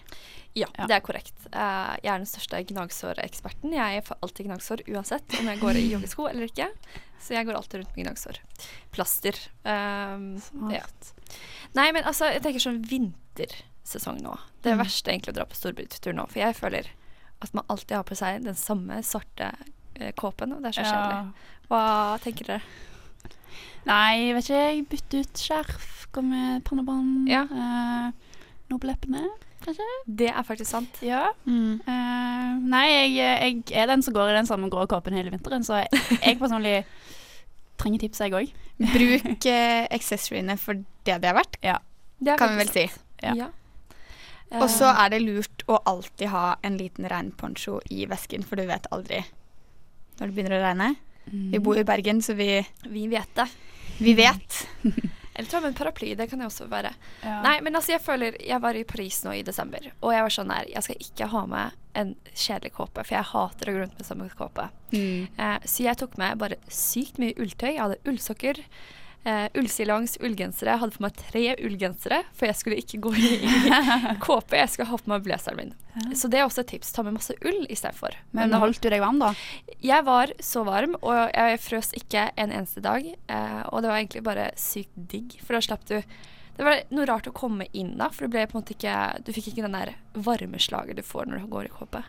[0.54, 0.86] Ja, Ja.
[0.86, 1.34] det er korrekt.
[1.54, 3.74] Uh, jeg er den største gnagsåreksperten.
[3.74, 6.68] Jeg får alltid gnagsår uansett om jeg går i joggesko eller ikke.
[7.24, 8.38] Så jeg går alltid rundt med gnagsår.
[8.94, 9.38] Plaster.
[9.66, 10.36] Um,
[10.70, 10.84] ja.
[11.74, 14.36] Nei, men altså, jeg tenker sånn vintersesong nå.
[14.62, 16.28] Det er verste egentlig å dra på storbytur nå.
[16.30, 16.90] For jeg føler
[17.44, 19.52] at man alltid har på seg den samme svarte
[20.00, 21.48] eh, kåpen, og det er så kjedelig.
[21.70, 21.84] Hva
[22.24, 22.62] tenker dere?
[23.88, 24.60] Nei, jeg vet ikke.
[24.64, 27.42] Jeg bytter ut skjerf, går med pannebånd, Ja.
[27.44, 28.38] eh,
[28.72, 29.26] noe på leppene.
[29.64, 29.88] Kanskje?
[30.08, 30.98] Det er faktisk sant.
[31.04, 31.26] Ja.
[31.48, 33.16] Eh, nei, jeg,
[33.70, 36.40] jeg er den som går i den samme grå kåpen hele vinteren, så jeg, jeg
[36.40, 36.78] personlig
[37.80, 38.52] trenger tips, jeg òg.
[38.94, 42.88] Bruk eh, accessoryene for det det er verdt, Det er kan vi vel si.
[43.24, 43.34] Ja.
[43.44, 43.48] Ja.
[44.60, 48.56] Og så Eh, er det lurt å alltid ha en liten regnponcho i vesken, for
[48.56, 49.24] du vet aldri
[50.20, 50.96] når det begynner å regne.
[51.26, 53.48] Vi bor i Bergen, så vi, vi vet det.
[53.98, 54.68] vi vet.
[55.36, 56.92] Eller ta med en paraply, det kan det også være.
[57.24, 57.40] Ja.
[57.42, 60.30] Nei, men altså, jeg føler Jeg var i Paris nå i desember, og jeg var
[60.36, 63.80] sånn her Jeg skal ikke ha med en kjedelig kåpe, for jeg hater å gå
[63.82, 64.68] rundt med samme kåpe.
[64.94, 67.72] Eh, så jeg tok med bare sykt mye ulltøy.
[67.72, 68.62] Jeg hadde ullsokker,
[69.26, 70.78] eh, ullstillongs, ullgensere.
[70.82, 73.72] Hadde på meg tre ullgensere, for jeg skulle ikke gå i, i
[74.26, 74.58] kåpe.
[74.60, 75.74] Jeg skulle ha på meg blazeren min.
[76.18, 76.92] Så det er også et tips.
[76.96, 78.16] Ta med masse ull istedenfor.
[78.32, 79.34] Men Men holdt du deg varm, da?
[79.84, 83.06] jeg var så varm, og jeg frøs ikke en eneste dag.
[83.06, 86.00] Eh, og det var egentlig bare sykt digg, for da slapp du
[86.54, 89.24] Det var noe rart å komme inn da, for du ble på en måte ikke
[89.26, 92.04] Du fikk ikke den der varmeslaget du får når du går i kåpe.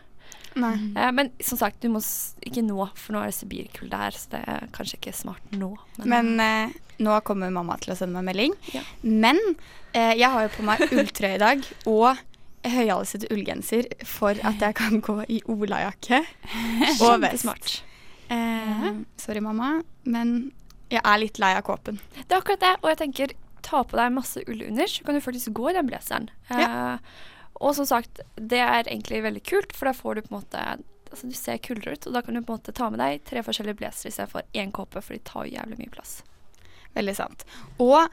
[0.60, 0.74] Nei.
[0.94, 4.16] Eh, men som sagt, du må s ikke nå, for nå er det Sibirkulde her,
[4.16, 5.72] så det er kanskje ikke smart nå.
[6.04, 8.54] Men eh, nå kommer mamma til å sende meg melding.
[8.74, 8.84] Ja.
[9.02, 9.40] Men
[9.92, 12.22] eh, jeg har jo på meg ulltrøye i dag og
[12.64, 16.22] høyhalset ullgenser for at jeg kan gå i olajakke
[17.04, 17.82] og vest.
[18.32, 18.90] Eh,
[19.20, 19.76] sorry, mamma,
[20.08, 20.52] men
[20.92, 21.98] jeg er litt lei av kåpen.
[22.14, 25.16] Det er akkurat det, og jeg tenker ta på deg masse ull under, så kan
[25.16, 26.28] du faktisk gå i den blazeren.
[26.52, 26.96] Eh,
[27.60, 30.66] og som sagt, det er egentlig veldig kult, for da får du på en måte
[31.14, 33.20] Altså, du ser kulere ut, og da kan du på en måte ta med deg
[33.22, 36.14] tre forskjellige blazere istedenfor én kåpe, for de tar jo jævlig mye plass.
[36.96, 37.44] Veldig sant.
[37.78, 38.08] Og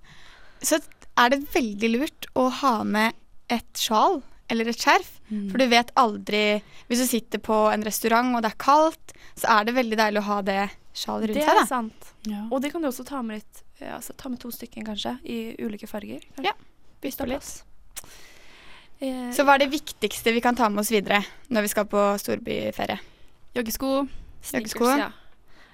[0.62, 0.78] så
[1.18, 3.18] er det veldig lurt å ha med
[3.50, 4.20] et sjal
[4.52, 5.10] eller et skjerf.
[5.32, 6.44] For du vet aldri
[6.92, 10.22] Hvis du sitter på en restaurant og det er kaldt, så er det veldig deilig
[10.22, 10.60] å ha det
[10.94, 12.14] sjal rundt Det er seg, sant.
[12.28, 12.44] Ja.
[12.52, 15.16] Og det kan du også ta med litt ja, altså, Ta med to stykker, kanskje,
[15.26, 16.22] i ulike farger.
[16.36, 16.52] kanskje.
[16.52, 16.54] Ja,
[17.02, 17.54] det er litt.
[19.02, 21.88] Eh, Så hva er det viktigste vi kan ta med oss videre når vi skal
[21.90, 23.00] på storbyferie?
[23.58, 24.06] Joggesko.
[24.46, 24.92] sneakers, joggesko.
[25.02, 25.10] Ja.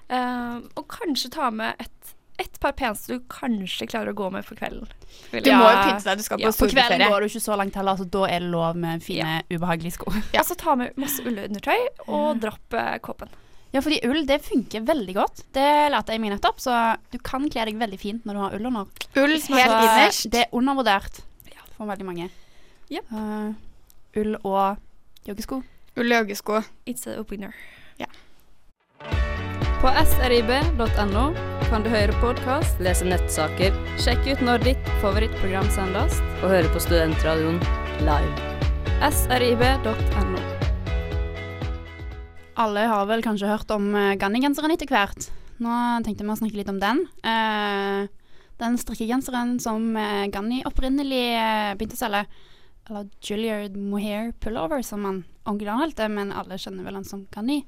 [0.08, 4.48] Uh, og kanskje ta med et, et par peneste du kanskje klarer å gå med
[4.48, 4.88] for kvelden.
[5.34, 6.86] Du må jo pynte deg, du skal Ja, storbyferie.
[6.88, 9.42] På kvelden går du ikke så langt heller, så da er det lov med fine,
[9.52, 10.14] ubehagelige sko.
[10.32, 10.46] Ja.
[10.46, 13.36] Altså ta med masse ullundertøy og dropp eh, kåpen.
[13.76, 15.44] Ja, fordi ull det funker veldig godt.
[15.54, 16.80] Det lærte jeg meg nettopp, så
[17.12, 19.08] du kan kle deg veldig fint når du har ull under.
[19.20, 20.30] Ull helt innerst.
[20.32, 21.20] Det er undervurdert
[21.76, 22.32] for veldig mange.
[22.88, 23.10] Yep.
[23.12, 23.52] Uh,
[24.16, 24.78] ull og
[25.28, 25.60] joggesko.
[26.00, 26.62] Ull og joggesko.
[26.88, 27.52] It's a winner.
[29.78, 31.24] På srib.no
[31.68, 36.18] kan du høre podkast, Lese nettsaker sjekke ut når ditt favorittprogram sendes.
[36.40, 37.60] og høre på Studentradioen
[38.08, 38.56] live.
[39.12, 40.42] srib.no.
[42.58, 45.30] Alle har vel kanskje hørt om uh, Ganni-genseren etter hvert.
[45.62, 45.76] Nå
[46.08, 47.04] tenkte vi å snakke litt om den.
[47.22, 48.08] Uh,
[48.58, 49.92] den strikkegenseren som
[50.34, 52.24] Ganni opprinnelig eh, begynte å selge.
[52.88, 57.62] Eller Juilliard Mohair Pullover, som han originalt det, men alle kjenner vel han som Kani.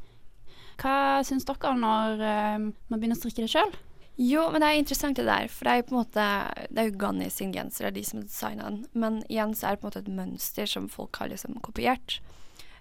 [0.79, 3.73] Hva syns dere når uh, man begynner å strikke det sjøl?
[4.19, 6.23] Jo, men det er interessant det der, for det er jo på en måte
[6.67, 8.81] Det er jo Ghani sin genser, det er de som designa den.
[8.91, 12.17] Men igjen så er det på en måte et mønster som folk har liksom kopiert.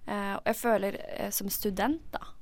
[0.09, 2.33] Eh, og jeg føler eh, som student, da,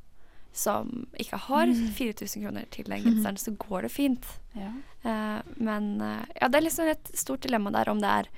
[0.56, 4.28] som ikke har 4000 kroner til den genseren, så går det fint.
[4.56, 4.72] Ja.
[5.04, 8.32] Eh, men eh, ja, det er liksom et stort dilemma der om det er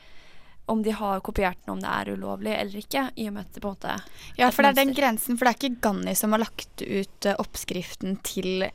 [0.69, 3.07] om de har kopiert den, om det er ulovlig eller ikke.
[3.17, 3.95] I og med at det på en måte
[4.37, 7.29] Ja, for det er den grensen, for det er ikke Ganni som har lagt ut
[7.29, 8.69] eh, oppskriften til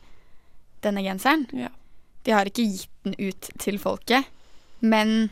[0.84, 1.46] denne genseren.
[1.54, 1.70] Ja.
[2.24, 4.26] De har ikke gitt den ut til folket,
[4.80, 5.30] men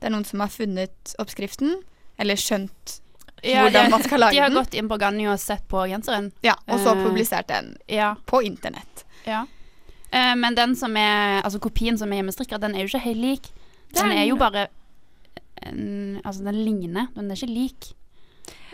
[0.00, 1.78] det er noen som har funnet oppskriften,
[2.20, 2.98] eller skjønt
[3.44, 4.36] hvordan man skal lage den.
[4.36, 4.58] De har den.
[4.58, 6.30] gått inn på Ganni og sett på genseren.
[6.44, 8.14] Ja, og så Eh, publisert den Ja.
[8.26, 9.04] på internett.
[9.24, 9.46] Ja.
[10.14, 13.20] Uh, men den som er, altså kopien som er hjemmestrikka, den er jo ikke helt
[13.20, 13.52] lik.
[13.94, 14.68] Den er jo bare
[15.68, 17.90] en, Altså, den ligner, den er ikke lik.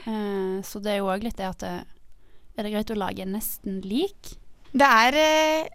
[0.06, 1.74] Uh, så det er jo òg litt det at det,
[2.56, 4.34] Er det greit å lage nesten lik?
[4.70, 5.68] Det er eh,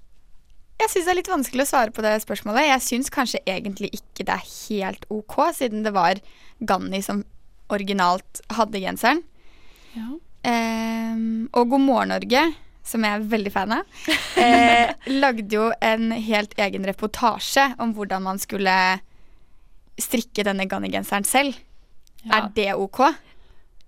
[0.81, 2.69] Jeg syns det er litt vanskelig å svare på det spørsmålet.
[2.69, 6.19] Jeg syns kanskje egentlig ikke det er helt OK, siden det var
[6.59, 7.23] Ganni som
[7.73, 9.23] originalt hadde genseren.
[9.95, 10.13] Ja.
[10.45, 12.43] Um, og God morgen Norge,
[12.85, 14.03] som jeg er veldig fan av,
[14.43, 18.75] eh, lagde jo en helt egen reportasje om hvordan man skulle
[20.01, 21.57] strikke denne Ganni-genseren selv.
[22.25, 23.03] Er det OK?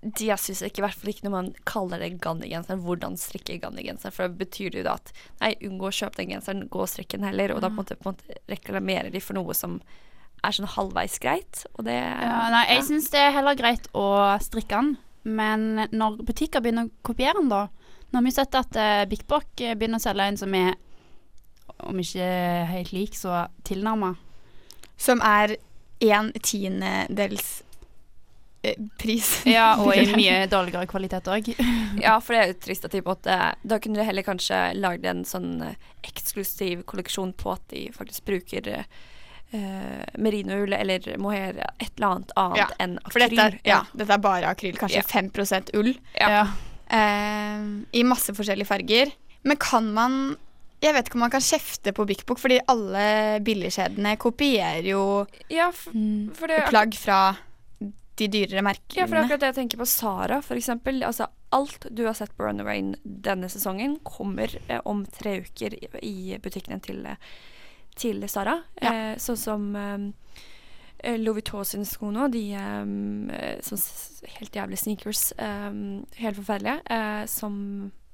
[0.02, 3.58] de jeg syns ikke, i hvert fall ikke når man kaller det Ganni-genseren, hvordan strikke
[3.64, 4.14] Ganni-genseren.
[4.14, 7.18] For det betyr jo da at nei, unngå å kjøpe den genseren, gå og strikke
[7.18, 7.56] den heller.
[7.56, 9.80] Og da på en måte, på en måte reklamerer de for noe som
[10.46, 11.66] er sånn halvveis greit.
[11.76, 14.08] Og det Ja, nei, jeg syns det er heller greit å
[14.44, 14.94] strikke den,
[15.28, 17.68] men når butikker begynner å kopiere den, da
[18.08, 20.78] Nå har vi sett at uh, Big Bock begynner å selge en som er,
[21.84, 22.28] om ikke
[22.70, 24.14] helt lik, så tilnærma.
[24.96, 25.58] Som er
[26.00, 27.64] en tiendedels
[28.64, 29.32] eh, pris.
[29.50, 31.52] Ja, og i mye dårligere kvalitet òg.
[32.06, 35.06] Ja, for det er jo trist at de på Da kunne de heller kanskje lagd
[35.10, 41.92] en sånn eh, eksklusiv kolleksjon på at de faktisk bruker uh, merinoull eller mohair, et
[41.96, 43.62] eller annet annet Ja, enn For dette er, akryl.
[43.68, 44.78] ja, dette er bare akryl.
[44.80, 45.08] Kanskje Ja.
[45.10, 45.32] 5
[45.80, 45.94] ull.
[46.20, 46.44] Ja.
[46.88, 49.12] Uh, I masse forskjellige farger.
[49.44, 50.38] Men kan man
[50.84, 55.04] Jeg vet ikke om man kan kjefte på Bik Bok, fordi alle billigkjedene kopierer jo
[55.50, 57.22] Ja, for det plagg fra
[58.18, 58.98] de dyrere merkene.
[58.98, 61.04] Ja, for akkurat det jeg tenker på Sara, for eksempel.
[61.06, 65.90] Altså, alt du har sett på Runaway denne sesongen, kommer eh, om tre uker i,
[66.06, 67.20] i butikkene til, eh,
[67.98, 68.58] til Sara.
[68.82, 73.86] Eh, sånn som eh, Louis Vuitton sine sko nå, de eh, sånn
[74.40, 75.70] helt jævlige sneakers, eh,
[76.24, 77.56] helt forferdelige, eh, som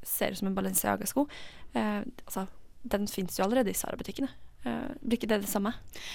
[0.03, 1.29] ser ut som en Balenciaga-sko.
[1.73, 2.47] Eh, altså,
[2.83, 4.29] den fins jo allerede i Sara-butikkene.
[4.65, 5.73] Eh, blir ikke det det samme?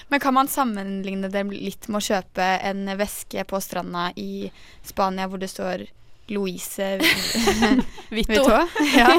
[0.08, 4.48] Men kan man sammenligne det litt med å kjøpe en veske på stranda i
[4.86, 5.84] Spania hvor det står
[6.32, 6.96] Louise
[8.10, 8.32] Vitto.
[8.48, 8.68] Vuitton?
[8.98, 9.12] Ja.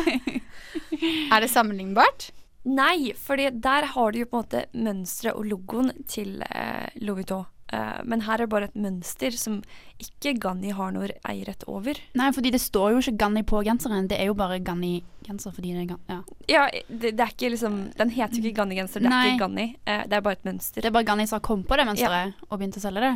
[1.34, 2.32] Er det sammenlignbart?
[2.70, 7.22] Nei, fordi der har du jo på en måte mønsteret og logoen til eh, Louis
[7.24, 7.46] Vuitton.
[7.70, 9.60] Eh, men her er det bare et mønster som
[10.02, 12.00] ikke Ganni har noe eierrett over.
[12.18, 14.08] Nei, fordi det står jo ikke Ganni på genseren.
[14.10, 16.10] Det er jo bare Ganni-genser fordi det er Ganni.
[16.10, 16.22] Ja.
[16.50, 19.68] Ja, det, det er ikke liksom Den heter jo ikke Ganni-genser, det er ikke Ganni.
[19.86, 20.82] Uh, det er bare et mønster.
[20.82, 23.16] Det er bare Ganni som har kommet på det mønsteret og begynt å selge det.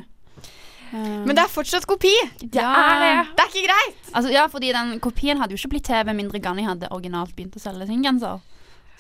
[0.94, 2.12] Men det er fortsatt kopi!
[2.38, 3.14] Det er det!
[3.34, 4.02] Det er ikke greit!
[4.14, 7.34] Altså, ja, fordi den kopien hadde jo ikke blitt til med mindre Ganni hadde originalt
[7.34, 8.44] begynt å selge sin genser.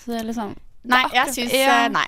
[0.01, 0.55] Så det er liksom
[0.89, 1.75] Nei, jeg syns ja.
[1.85, 2.07] eh, Nei.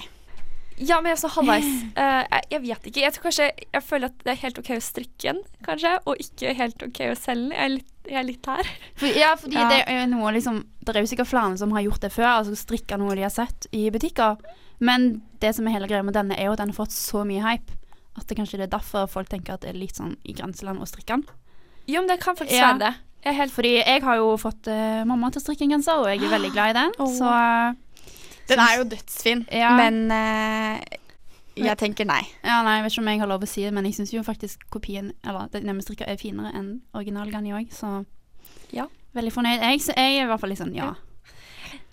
[0.78, 1.68] Ja, men jeg er sånn halvveis.
[1.96, 3.00] Uh, jeg, jeg vet ikke.
[3.06, 6.20] Jeg tror kanskje Jeg føler at det er helt OK å strikke den, kanskje, og
[6.20, 7.54] ikke helt OK å selge den.
[7.56, 8.72] Jeg er litt, jeg er litt her.
[9.00, 9.70] For, ja, fordi Ja.
[9.72, 12.28] det er jo noe liksom Det er jo sikkert flere som har gjort det før,
[12.42, 14.36] altså strikka noe de har sett i butikker.
[14.84, 17.24] Men det som er hele greia med denne, er jo at den har fått så
[17.26, 17.72] mye hype
[18.16, 20.80] at det kanskje det er derfor folk tenker at det er litt sånn i grenseland
[20.80, 21.24] å strikke den.
[21.88, 22.70] Jo, men det kan faktisk Ja.
[22.74, 22.94] være det.
[23.26, 25.98] Jeg er helt Fordi jeg har jo fått uh, mamma til å strikke en genser,
[25.98, 26.94] og jeg er veldig glad i den.
[27.02, 27.10] Oh.
[27.12, 27.26] Så
[28.48, 29.72] Den er jo dødsfin, Ja.
[29.78, 30.80] men uh,
[31.56, 32.22] jeg tenker nei.
[32.44, 34.14] ja, nei, jeg vet ikke om jeg har lov å si det, men jeg syns
[34.14, 38.06] jo faktisk kopien, eller den jeg er finere enn originalgarni òg, så
[38.74, 38.88] Ja.
[39.16, 39.62] Veldig fornøyd.
[39.64, 40.94] Jeg, så jeg er i hvert fall litt sånn ja.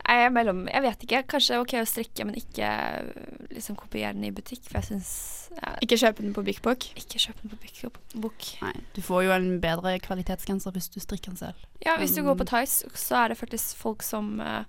[0.02, 1.20] Jeg er mellom Jeg vet ikke.
[1.30, 4.64] Kanskje OK å strikke, men ikke øh, liksom kopiere den i butikk.
[4.66, 5.12] For jeg syns
[5.54, 6.88] ja, Ikke kjøpe den på Bik Bok.
[6.98, 7.78] Ikke kjøpe den på Bik
[8.18, 8.48] Bok.
[8.64, 11.62] Nei, du får jo en bedre kvalitetsgenser hvis du strikker den selv.
[11.86, 12.50] Ja, hvis du går på Mm.
[12.50, 14.64] Tice, så er det faktisk folk som øh,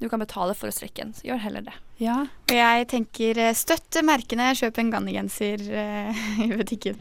[0.00, 1.12] du kan betale for å strekke en.
[1.16, 1.76] Så gjør heller det.
[2.02, 2.18] Ja.
[2.48, 6.96] Og jeg tenker eh, støtte merkene, kjøp en Ganni-genser eh, i butikken.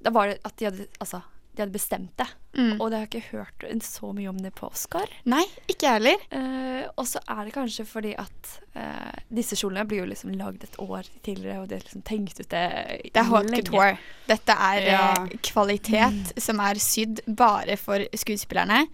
[0.01, 1.21] Da var det at de hadde, altså,
[1.53, 2.27] de hadde bestemt det.
[2.57, 2.81] Mm.
[2.81, 5.11] Og det har jeg ikke hørt så mye om det på Oscar.
[5.29, 6.25] Nei, ikke jeg heller.
[6.33, 10.63] Eh, og så er det kanskje fordi at uh, disse kjolene blir jo liksom lagd
[10.67, 12.65] et år tidligere, og det er liksom tenkt ut det
[13.13, 13.97] Det er haute couture.
[14.27, 15.05] Dette er Ja.
[15.45, 18.85] kvalitet kvalitet som er sydd bare for skuespillerne.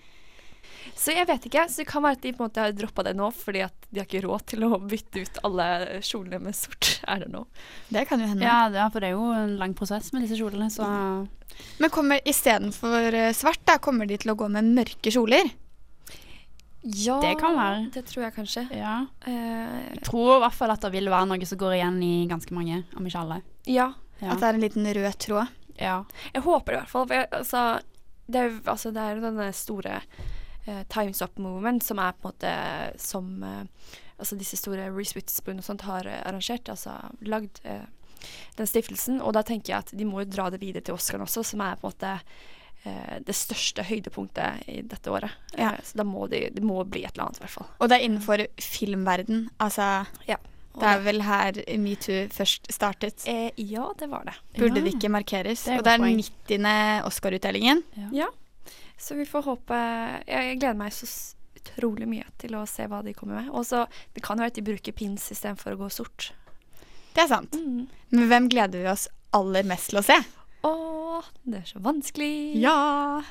[0.98, 1.66] Så jeg vet ikke.
[1.70, 3.88] Så det kan være at de på en måte har droppa det nå fordi at
[3.92, 5.68] de har ikke råd til å bytte ut alle
[6.06, 6.90] kjolene med sort.
[7.12, 7.46] Er det know.
[7.94, 8.44] Det kan jo hende.
[8.44, 10.88] ja, det er, for det er jo en lang prosess med disse kjolene, så
[11.80, 15.50] Men kommer istedenfor eh, svart, da kommer de til å gå med mørke kjoler?
[16.96, 17.80] Ja, Det kan være.
[17.92, 18.62] Det tror jeg kanskje.
[18.72, 18.94] ja.
[19.28, 22.28] Eh, Jeg tror i hvert fall at det vil være noe som går igjen i
[22.30, 23.42] ganske mange, om ikke alle.
[23.68, 23.94] ja.
[24.18, 24.32] Ja.
[24.34, 25.48] At det er en liten rød tråd?
[25.78, 26.04] ja.
[26.34, 27.04] Jeg håper det i hvert fall.
[27.06, 27.82] For jeg, altså,
[28.28, 30.00] det er jo altså, denne store
[30.68, 32.54] uh, Times Up Movement som er på en måte
[32.98, 33.62] som uh,
[34.18, 37.62] altså disse store Reece Witherspoon og sånt har uh, arrangert, altså lagd
[38.58, 39.22] den stiftelsen.
[39.22, 41.62] Og da tenker jeg at de må jo dra det videre til Oscar også, som
[41.62, 42.16] er på en måte
[43.28, 45.32] det største høydepunktet i dette året.
[45.58, 45.74] Ja.
[45.74, 47.68] Eh, så da må det, det må bli et eller annet, i hvert fall.
[47.80, 49.50] Og det er innenfor filmverden.
[49.60, 50.38] Altså, ja.
[50.78, 53.24] det er vel her metoo først startet.
[53.28, 54.36] eh, ja, det var det.
[54.58, 54.84] Burde Ja.
[54.86, 55.64] det ikke markeres?
[55.66, 57.04] Det og det er den 90.
[57.10, 57.84] Oscar-utdelingen.
[58.14, 58.28] Ja.
[58.98, 59.76] Så vi får håpe
[60.28, 61.06] Jeg, gleder meg så
[61.58, 63.50] utrolig mye til å se hva de kommer med.
[63.52, 66.32] Og så Det kan jo være at de bruker pins istedenfor å gå sort.
[67.14, 67.52] Det er sant.
[67.54, 67.88] Mm.
[68.12, 70.18] Men hvem gleder vi oss aller mest til å se?
[70.64, 70.72] Å,
[71.46, 72.32] det er så vanskelig.
[72.62, 73.22] Ja!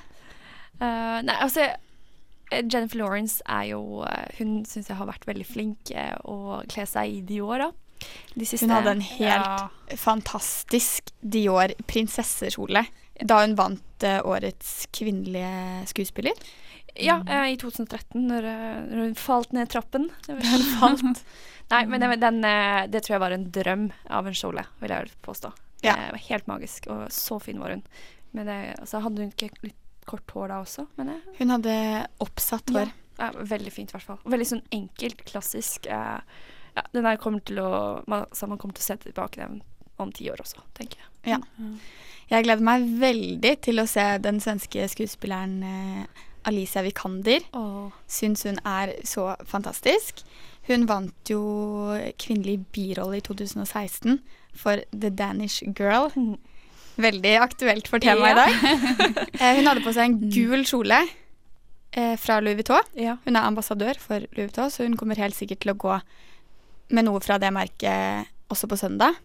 [0.76, 5.46] Uh, nei, altså eh, Jennifer Lawrence er jo eh, Hun syns jeg har vært veldig
[5.48, 5.92] flink
[6.28, 7.70] å kle seg i Dior, da.
[8.36, 9.96] De siste Hun hadde en helt Ja.
[9.96, 12.84] fantastisk Dior prinsessekjole
[13.24, 16.36] da hun vant uh, årets kvinnelige skuespiller.
[17.00, 18.48] Ja, uh, i 2013, når,
[18.90, 20.10] når hun falt ned trappen.
[20.28, 21.22] Hun falt.
[21.72, 22.42] Nei, men den, den,
[22.92, 25.54] det tror jeg var en drøm av en kjole, vil jeg påstå.
[25.84, 25.94] Ja.
[25.96, 27.82] Det var helt magisk, og så fin var hun.
[28.36, 30.86] Men det, altså, hadde hun ikke litt kort hår da også?
[30.96, 31.76] Men det, Hun hadde
[32.22, 32.92] oppsatt hår.
[33.18, 34.20] ja, veldig fint i hvert fall.
[34.24, 35.88] Veldig sånn enkelt, klassisk.
[35.90, 36.20] Eh,
[36.76, 37.70] ja, den der kommer til å
[38.06, 39.62] man, så man kommer til å se tilbake den
[39.98, 41.32] om ti år også, tenker jeg.
[41.32, 41.38] Ja.
[42.28, 47.46] Jeg gleder meg veldig til å se den svenske skuespilleren eh, Alicia Vikander.
[48.06, 50.20] Syns hun er så fantastisk.
[50.68, 51.40] Hun vant jo
[52.20, 54.20] kvinnelig birolle i 2016
[54.58, 56.10] for The Danish Girl.
[57.06, 58.52] Veldig aktuelt for temaet i dag.
[59.36, 60.96] Eh, hun hadde på seg en gul kjole
[61.92, 62.88] eh, fra Louis Vuitton.
[62.96, 63.18] Ja.
[63.26, 65.98] Hun er ambassadør for Louis Vuitton, så hun kommer helt sikkert til å gå
[66.96, 69.18] med noe fra det merket også på søndag.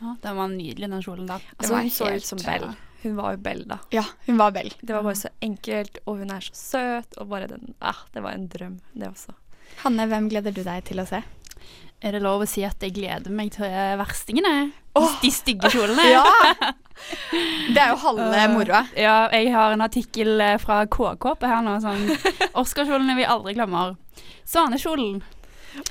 [0.00, 1.40] Ja, den var nydelig, den kjolen da.
[1.56, 2.70] Altså, hun så ut som Bell.
[3.02, 3.78] Hun var jo Bell, da.
[3.96, 4.72] Ja, hun var Bell.
[4.80, 8.24] Det var bare så enkelt, og hun er så søt, og bare den ah, Det
[8.24, 9.36] var en drøm, det også.
[9.84, 11.22] Hanne, hvem gleder du deg til å se?
[12.00, 13.68] Er det lov å si at jeg gleder meg til
[14.00, 14.70] verstingene?
[15.22, 16.06] De stygge kjolene?
[16.16, 16.24] Ja!
[17.72, 18.82] Det er jo halve moroa.
[18.92, 21.78] Ja, jeg har en artikkel eh, fra KK på her nå.
[21.80, 22.02] Sånn,
[22.60, 23.94] Oscarkjolene vi aldri glemmer.
[24.44, 25.22] Svanekjolen.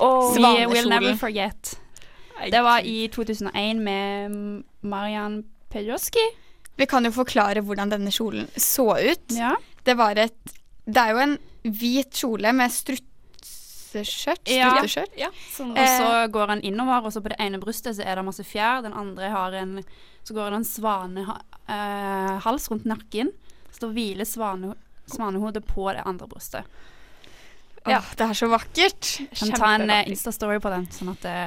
[0.03, 1.79] Oh, We will never forget.
[2.51, 4.37] Det var i 2001 med
[4.85, 5.41] Marian
[5.73, 6.27] Pejoski.
[6.77, 9.33] Vi kan jo forklare hvordan denne kjolen så ut.
[9.33, 9.55] Ja.
[9.83, 10.53] Det var et
[10.85, 13.08] Det er jo en hvit kjole med strutseskjørt.
[13.93, 14.04] Ja.
[14.06, 15.17] Strutteskjørt.
[15.17, 15.71] Ja, sånn.
[15.73, 18.43] Og så går han innover, og så på det ene brystet så er det masse
[18.45, 18.84] fjær.
[18.86, 19.84] Den andre har en
[20.23, 23.32] Så går det en svanehals rundt nakken.
[23.71, 24.73] Så da hviler svane,
[25.10, 26.65] svanehodet på det andre brystet.
[27.88, 29.13] Ja, det er så vakkert.
[29.39, 31.38] Kan ta en eh, Insta-story på den, sånn at det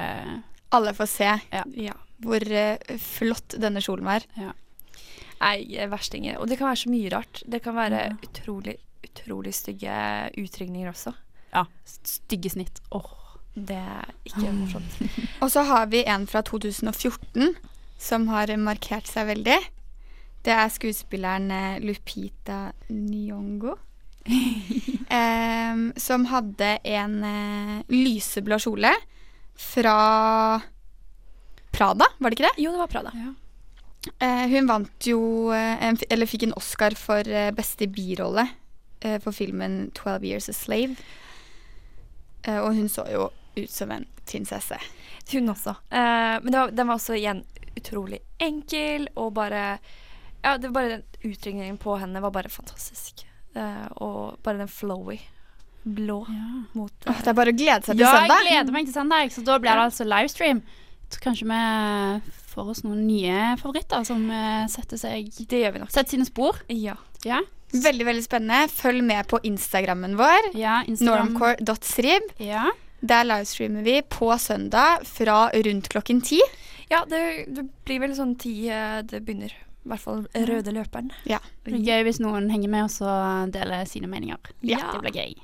[0.73, 1.93] Alle får se Ja.
[2.23, 4.21] hvor uh, flott denne kjolen var.
[5.43, 5.57] Nei,
[5.91, 6.39] verstinger.
[6.39, 7.43] Og det kan være så mye rart.
[7.45, 8.15] Det kan være Ja.
[8.23, 9.93] utrolig, utrolig stygge
[10.39, 11.13] utringninger også.
[11.53, 12.81] Ja, stygge snitt.
[12.91, 13.11] Åh.
[13.53, 14.95] Det er ikke morsomt.
[15.43, 17.53] Og så har vi en fra 2014
[18.01, 19.59] som har markert seg veldig.
[20.43, 23.77] Det er skuespilleren eh, Lupita Nyong'o.
[25.13, 28.89] Em, som hadde en eh, lyseblå kjole
[29.59, 29.97] fra
[31.73, 32.63] Prada, var det ikke det?
[32.63, 33.13] Jo, det var Prada.
[34.17, 38.47] Eh, hun vant jo eh, en, Eller fikk en Oscar for eh, beste birolle
[38.99, 40.97] eh, for filmen 'Twelve Years a Slave'.
[42.43, 44.77] Eh, og hun så jo ut som en prinsesse.
[45.31, 45.75] Hun også.
[45.89, 47.43] Eh, men det var, den var også igjen
[47.77, 49.77] utrolig enkel, og bare
[50.43, 53.23] Ja, det var bare den utringningen på henne var bare fantastisk.
[53.55, 55.19] Eh, og bare den flowy
[55.83, 56.21] blå
[56.73, 59.31] mot Åh, det er bare å glede seg til Ja, jeg gleder meg til søndag,
[59.35, 60.61] så da blir det altså livestream.
[61.11, 64.23] Så kanskje vi får oss noen nye favoritter som
[64.71, 65.91] setter seg Det gjør vi nok.
[65.93, 66.57] Setter sine spor.
[66.71, 66.95] Ja.
[67.27, 67.41] Ja.
[67.73, 68.67] Veldig veldig spennende.
[68.69, 70.51] Følg med på Instagrammen vår.
[70.57, 71.33] ja Instagram.
[71.33, 72.33] Normcore.srib.
[72.37, 72.69] Ja.
[73.01, 76.39] Der livestreamer vi på søndag fra rundt klokken ti.
[76.89, 79.51] Ja, det, det blir vel sånn ti eh, det begynner.
[79.83, 81.09] I hvert fall røde løperen.
[81.27, 81.41] Ja.
[81.63, 84.53] Det blir gøy hvis noen henger med og deler sine meninger.
[84.61, 84.79] Ja.
[84.93, 85.35] Det blir gøy.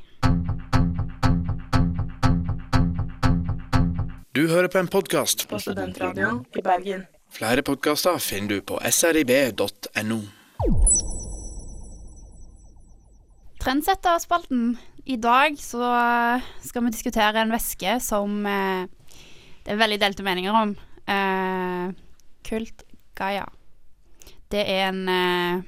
[4.37, 7.07] Du hører på en podkast På Studentradioen i Bergen.
[7.33, 10.21] Flere podkaster finner du på srib.no.
[13.59, 14.77] Trendsetterspalten.
[15.05, 15.83] I dag så
[16.63, 18.85] skal vi diskutere en væske som eh,
[19.65, 20.75] det er veldig delte meninger om.
[21.09, 21.89] Eh,
[22.47, 22.85] Kult
[23.19, 23.47] Gaia.
[24.49, 25.65] Det er en eh,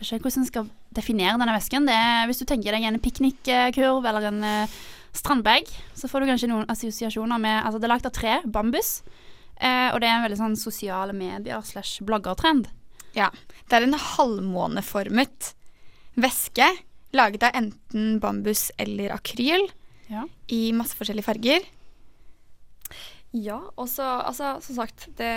[0.00, 1.90] vet ikke hvordan jeg skal definere denne væsken.
[2.30, 4.78] Hvis du tenker deg en piknikkurv eller en eh,
[5.16, 9.02] strandbag, så får du kanskje noen assosiasjoner med Altså, det er lagd av tre, bambus,
[9.60, 12.70] eh, og det er en veldig sånn sosiale medier slash bloggertrend.
[13.16, 13.30] Ja.
[13.68, 15.55] Det er en halvmåneformet
[16.16, 16.66] væske
[17.16, 19.68] laget av enten bambus eller akryl
[20.08, 20.24] Ja.
[20.48, 21.64] i masse forskjellige farger.
[23.36, 25.32] Ja, og så altså, som sagt det,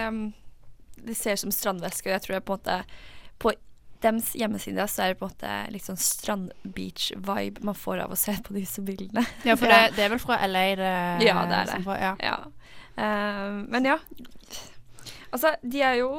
[1.03, 2.77] det ser ut som strandvæske, og jeg tror jeg på en måte
[3.39, 3.51] På
[4.03, 8.17] dems hjemmeside så er det på en måte litt sånn strand-beach-vibe man får av å
[8.19, 9.25] se på disse bildene.
[9.43, 10.91] Ja, for Det, det er vel fra LA, det
[11.27, 11.81] Ja, det er det.
[11.83, 12.13] får- ja.
[12.23, 12.37] Ja.
[12.99, 13.97] Uh, men ja.
[15.31, 16.11] Altså, de er jo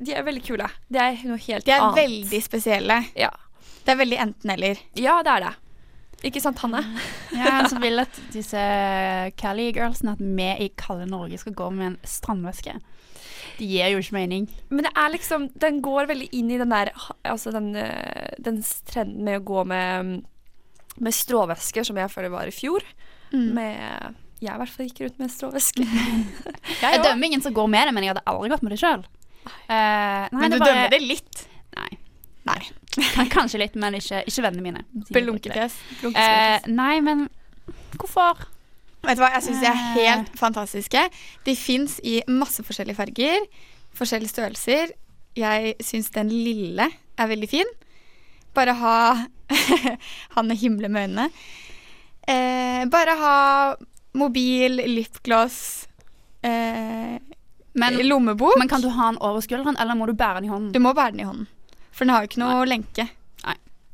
[0.00, 0.66] De er veldig kule.
[0.88, 1.68] Det er noe helt annet.
[1.68, 2.00] De er annet.
[2.00, 2.98] veldig spesielle.
[3.16, 3.30] Ja.
[3.84, 4.82] Det er veldig enten-eller.
[4.98, 5.54] ja, det er det.
[6.26, 6.80] Ikke sant, Hanne?
[7.36, 8.60] Ja, så vil at disse
[9.36, 12.78] Cali-girlsene at vi i kalde Norge skal gå med en strandvæske.
[13.58, 14.48] Det gir jo ikke mening.
[14.68, 16.90] Men det er liksom Den går veldig inn i den der
[17.24, 20.26] Altså den, eh, den trenden med å gå med
[21.00, 22.84] Med stråvesker, som jeg føler var i fjor.
[23.32, 23.54] Mm.
[23.54, 25.84] Med Jeg i hvert fall gikk rundt med stråvæske.
[26.82, 29.04] Jeg dømmer ingen som går med det, men jeg hadde aldri gått med det sjøl.
[29.70, 31.46] Men du dømmer det litt.
[31.76, 31.88] Nei.
[32.50, 32.60] Nei.
[33.32, 34.84] Kanskje litt, men ikke, ikke vennene mine.
[35.12, 35.78] Belunkefjes.
[36.04, 37.24] Uh, nei, men
[37.96, 38.44] hvorfor?
[39.06, 39.96] Vet du hva, jeg syns de er Eh.
[39.96, 41.02] helt fantastiske.
[41.46, 43.48] De fins i masse forskjellige farger,
[43.96, 44.92] forskjellige størrelser.
[45.36, 47.72] Jeg syns den lille er veldig fin.
[48.56, 48.96] Bare ha
[50.36, 51.28] Han himler med øynene.
[52.26, 53.36] Eh, bare ha
[54.16, 55.88] mobil, lipgloss,
[56.42, 57.18] eh,
[57.76, 58.56] Men, lommebok.
[58.58, 60.72] men kan du ha den over skulderen, eller må du bære den i hånden?
[60.72, 61.46] Du må bære den i hånden.
[61.92, 63.08] For den har jo ikke noe lenke.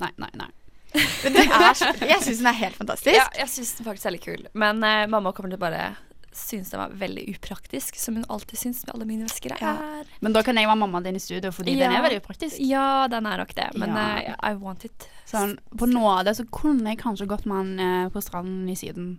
[0.03, 0.49] Nei, nei, nei.
[0.93, 1.75] Men Den er,
[2.09, 3.15] jeg syns den er helt fantastisk.
[3.17, 4.43] Ja, jeg syns den faktisk er litt kul.
[4.59, 5.85] Men eh, mamma kommer til å bare
[6.33, 9.73] synes den var veldig upraktisk, som hun alltid syns med alle mine vesker Ja.
[10.01, 10.07] er.
[10.25, 11.87] Men da kan jeg være mammaen din i studio, fordi Ja.
[11.89, 12.57] den er veldig upraktisk.
[12.59, 14.35] Ja, den er nok det, men Ja.
[14.43, 15.09] uh, I want it.
[15.29, 19.19] Sånn, på nåde så kunne jeg kanskje gått med den uh, på stranden i Syden.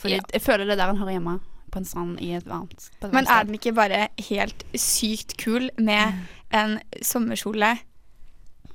[0.00, 0.26] Fordi Ja.
[0.32, 1.38] jeg føler det er der den hører hjemme.
[1.70, 5.36] på en strand i et varmt på et Men er den ikke bare helt sykt
[5.38, 6.16] kul med
[6.50, 7.78] en sommerkjole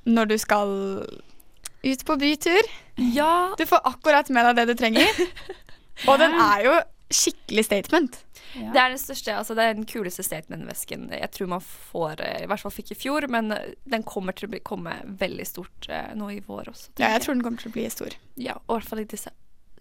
[0.08, 0.70] når du skal
[1.84, 2.70] ut på bytur?
[2.98, 3.54] Ja.
[3.58, 5.10] Du får akkurat med deg det du trenger.
[6.10, 6.78] Og den er jo
[7.12, 8.22] skikkelig statement.
[8.56, 8.72] Ja.
[8.72, 12.44] Det er den største, altså det er den kuleste statement-vesken jeg tror man får, eh,
[12.46, 15.46] i hvert fall fikk i fjor, men eh, den kommer til å bli, komme veldig
[15.50, 16.94] stort eh, nå i vår også.
[17.02, 18.16] Ja, jeg tror den kommer til å bli stor.
[18.40, 19.34] Ja, og i hvert fall i disse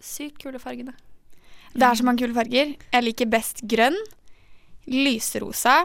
[0.03, 0.91] sykt kule fargene.
[1.75, 2.75] Det er så mange kule farger.
[2.93, 3.97] Jeg liker best grønn,
[4.87, 5.81] lyserosa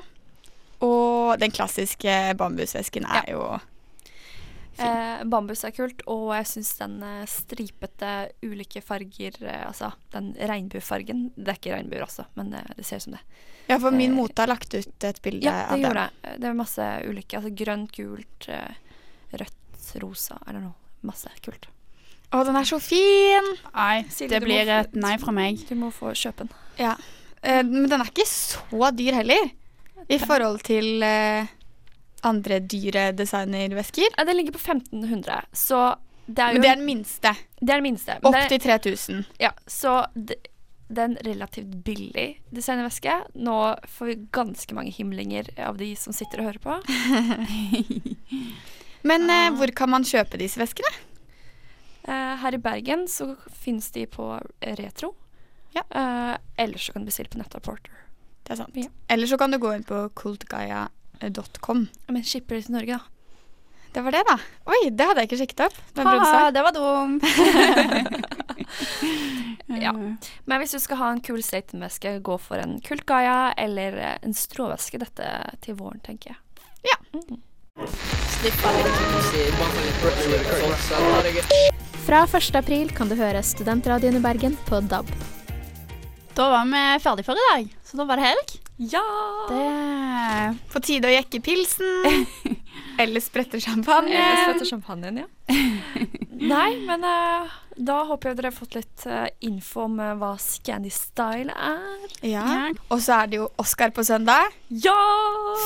[0.85, 3.43] og den klassiske bambusvesken er jo
[4.81, 10.31] Eh, bambus er kult, og jeg syns den eh, stripete ulike farger, eh, altså den
[10.39, 13.21] regnbuefargen Det er ikke regnbuer, altså, men eh, det ser ut som det.
[13.69, 16.15] Ja, for min Eh, mote har lagt ut et bilde Ja, det av gjorde jeg.
[16.23, 16.33] det.
[16.41, 17.37] Det er masse ulike.
[17.37, 18.73] Altså grønt, gult, eh,
[19.43, 20.75] rødt, rosa eller noe.
[21.03, 21.69] Masse kult.
[22.31, 23.49] Å, den er så fin!
[23.75, 25.65] Nei, Silje, det blir få- et nei fra meg.
[25.69, 26.53] Du må få kjøpe den.
[26.79, 26.93] Ja.
[27.43, 29.49] Eh, men den er ikke så dyr heller.
[30.11, 31.49] I forhold til eh,
[32.27, 34.15] andre dyre designervesker.
[34.17, 35.83] Ja, den ligger på 1500, så
[36.31, 37.35] det er jo Men det er den minste.
[37.61, 38.19] det er den minste.
[38.23, 39.25] Opp det til 3000.
[39.43, 40.39] Ja, så det,
[40.87, 43.19] det er en relativt billig designerveske.
[43.35, 43.59] Nå
[43.97, 46.79] får vi ganske mange himlinger av de som sitter og hører på.
[49.11, 50.91] Men eh, hvor kan man kjøpe disse veskene?
[52.09, 54.27] Eh, her i Bergen så finnes de på
[54.61, 55.15] Retro.
[55.77, 55.85] Ja.
[55.91, 57.93] Eh, ellers så kan du bestille på Nettaporter.
[58.43, 58.77] Det er sant.
[58.77, 58.91] Ja.
[59.09, 61.87] Eller så kan du gå inn på cultgaia.com.
[62.09, 63.17] Men shipper de til Norge, da.
[63.91, 64.37] Det var det, da.
[64.71, 65.79] Oi, det hadde jeg ikke sjekket opp.
[65.99, 67.27] Ha, det var dumt.
[69.81, 69.93] Ja.
[70.45, 74.17] Men hvis du skal ha en kul Staten-veske, gå for en Kult Gaia eller eh,
[74.23, 75.31] en stråveske dette
[75.65, 76.39] til våren, tenker jeg.
[82.11, 82.57] Fra 1.
[82.59, 85.07] april kan du høre Studentradioen i Bergen på DAB.
[86.35, 88.55] Da var vi ferdig for i dag, så da var det helg.
[88.91, 89.03] Ja!
[89.47, 92.27] Det På tide å jekke pilsen.
[93.05, 94.11] Eller sprette champagne.
[94.11, 95.29] Eller sprette champagnen, ja.
[96.57, 100.33] Nei, men uh, da håper jeg dere har fått litt uh, info om uh, hva
[100.43, 102.19] Scandi Style er.
[102.27, 102.49] Ja.
[102.89, 104.51] Og så er det jo Oscar på søndag.
[104.83, 104.99] Ja!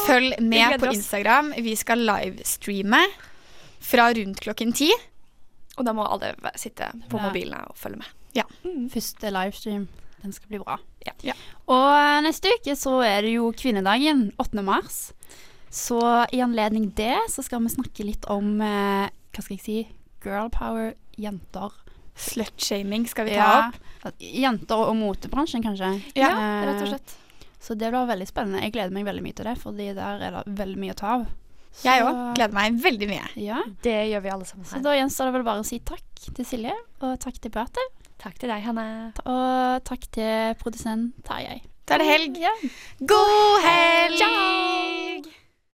[0.05, 0.93] Følg med på.
[0.93, 1.55] Instagram.
[1.57, 3.01] Vi skal livestreame
[3.81, 4.93] fra rundt klokken ti.
[5.79, 7.29] Og da må alle sitte på Ja.
[7.29, 8.07] mobilene og følge med.
[8.35, 8.45] Ja,
[8.91, 9.89] første livestream.
[10.23, 10.79] Den skal bli bra.
[11.07, 11.13] Ja.
[11.23, 11.35] Ja.
[11.69, 14.63] Og eh, neste uke så er det jo kvinnedagen, 8.
[14.65, 15.13] mars.
[15.71, 15.99] Så
[16.33, 19.79] i anledning det så skal vi snakke litt om eh, Hva skal jeg si?
[20.25, 21.71] Girl power, jenter.
[22.17, 23.71] Slutshaming skal vi ta Ja,
[24.07, 24.15] opp.
[24.23, 25.91] Jenter og motebransjen, kanskje.
[26.17, 27.15] Ja, Eh, rett og slett.
[27.61, 28.63] Så det blir veldig spennende.
[28.63, 31.15] Jeg gleder meg veldig mye til det, fordi der er det veldig mye å ta
[31.19, 31.27] av.
[31.75, 32.35] Så- Jeg òg.
[32.37, 33.29] Gleder meg veldig mye.
[33.37, 36.03] Ja, Det gjør vi alle sammen så da gjenstår det vel bare å si takk
[36.35, 36.73] til Silje,
[37.03, 37.83] og takk til Beate,
[38.19, 39.13] Takk til deg, Hanne.
[39.27, 41.61] og takk til produsent Tarjei.
[41.87, 42.39] Da er det helg.
[42.41, 42.53] Ja.
[43.05, 44.17] God helg!
[44.17, 45.31] Ciao!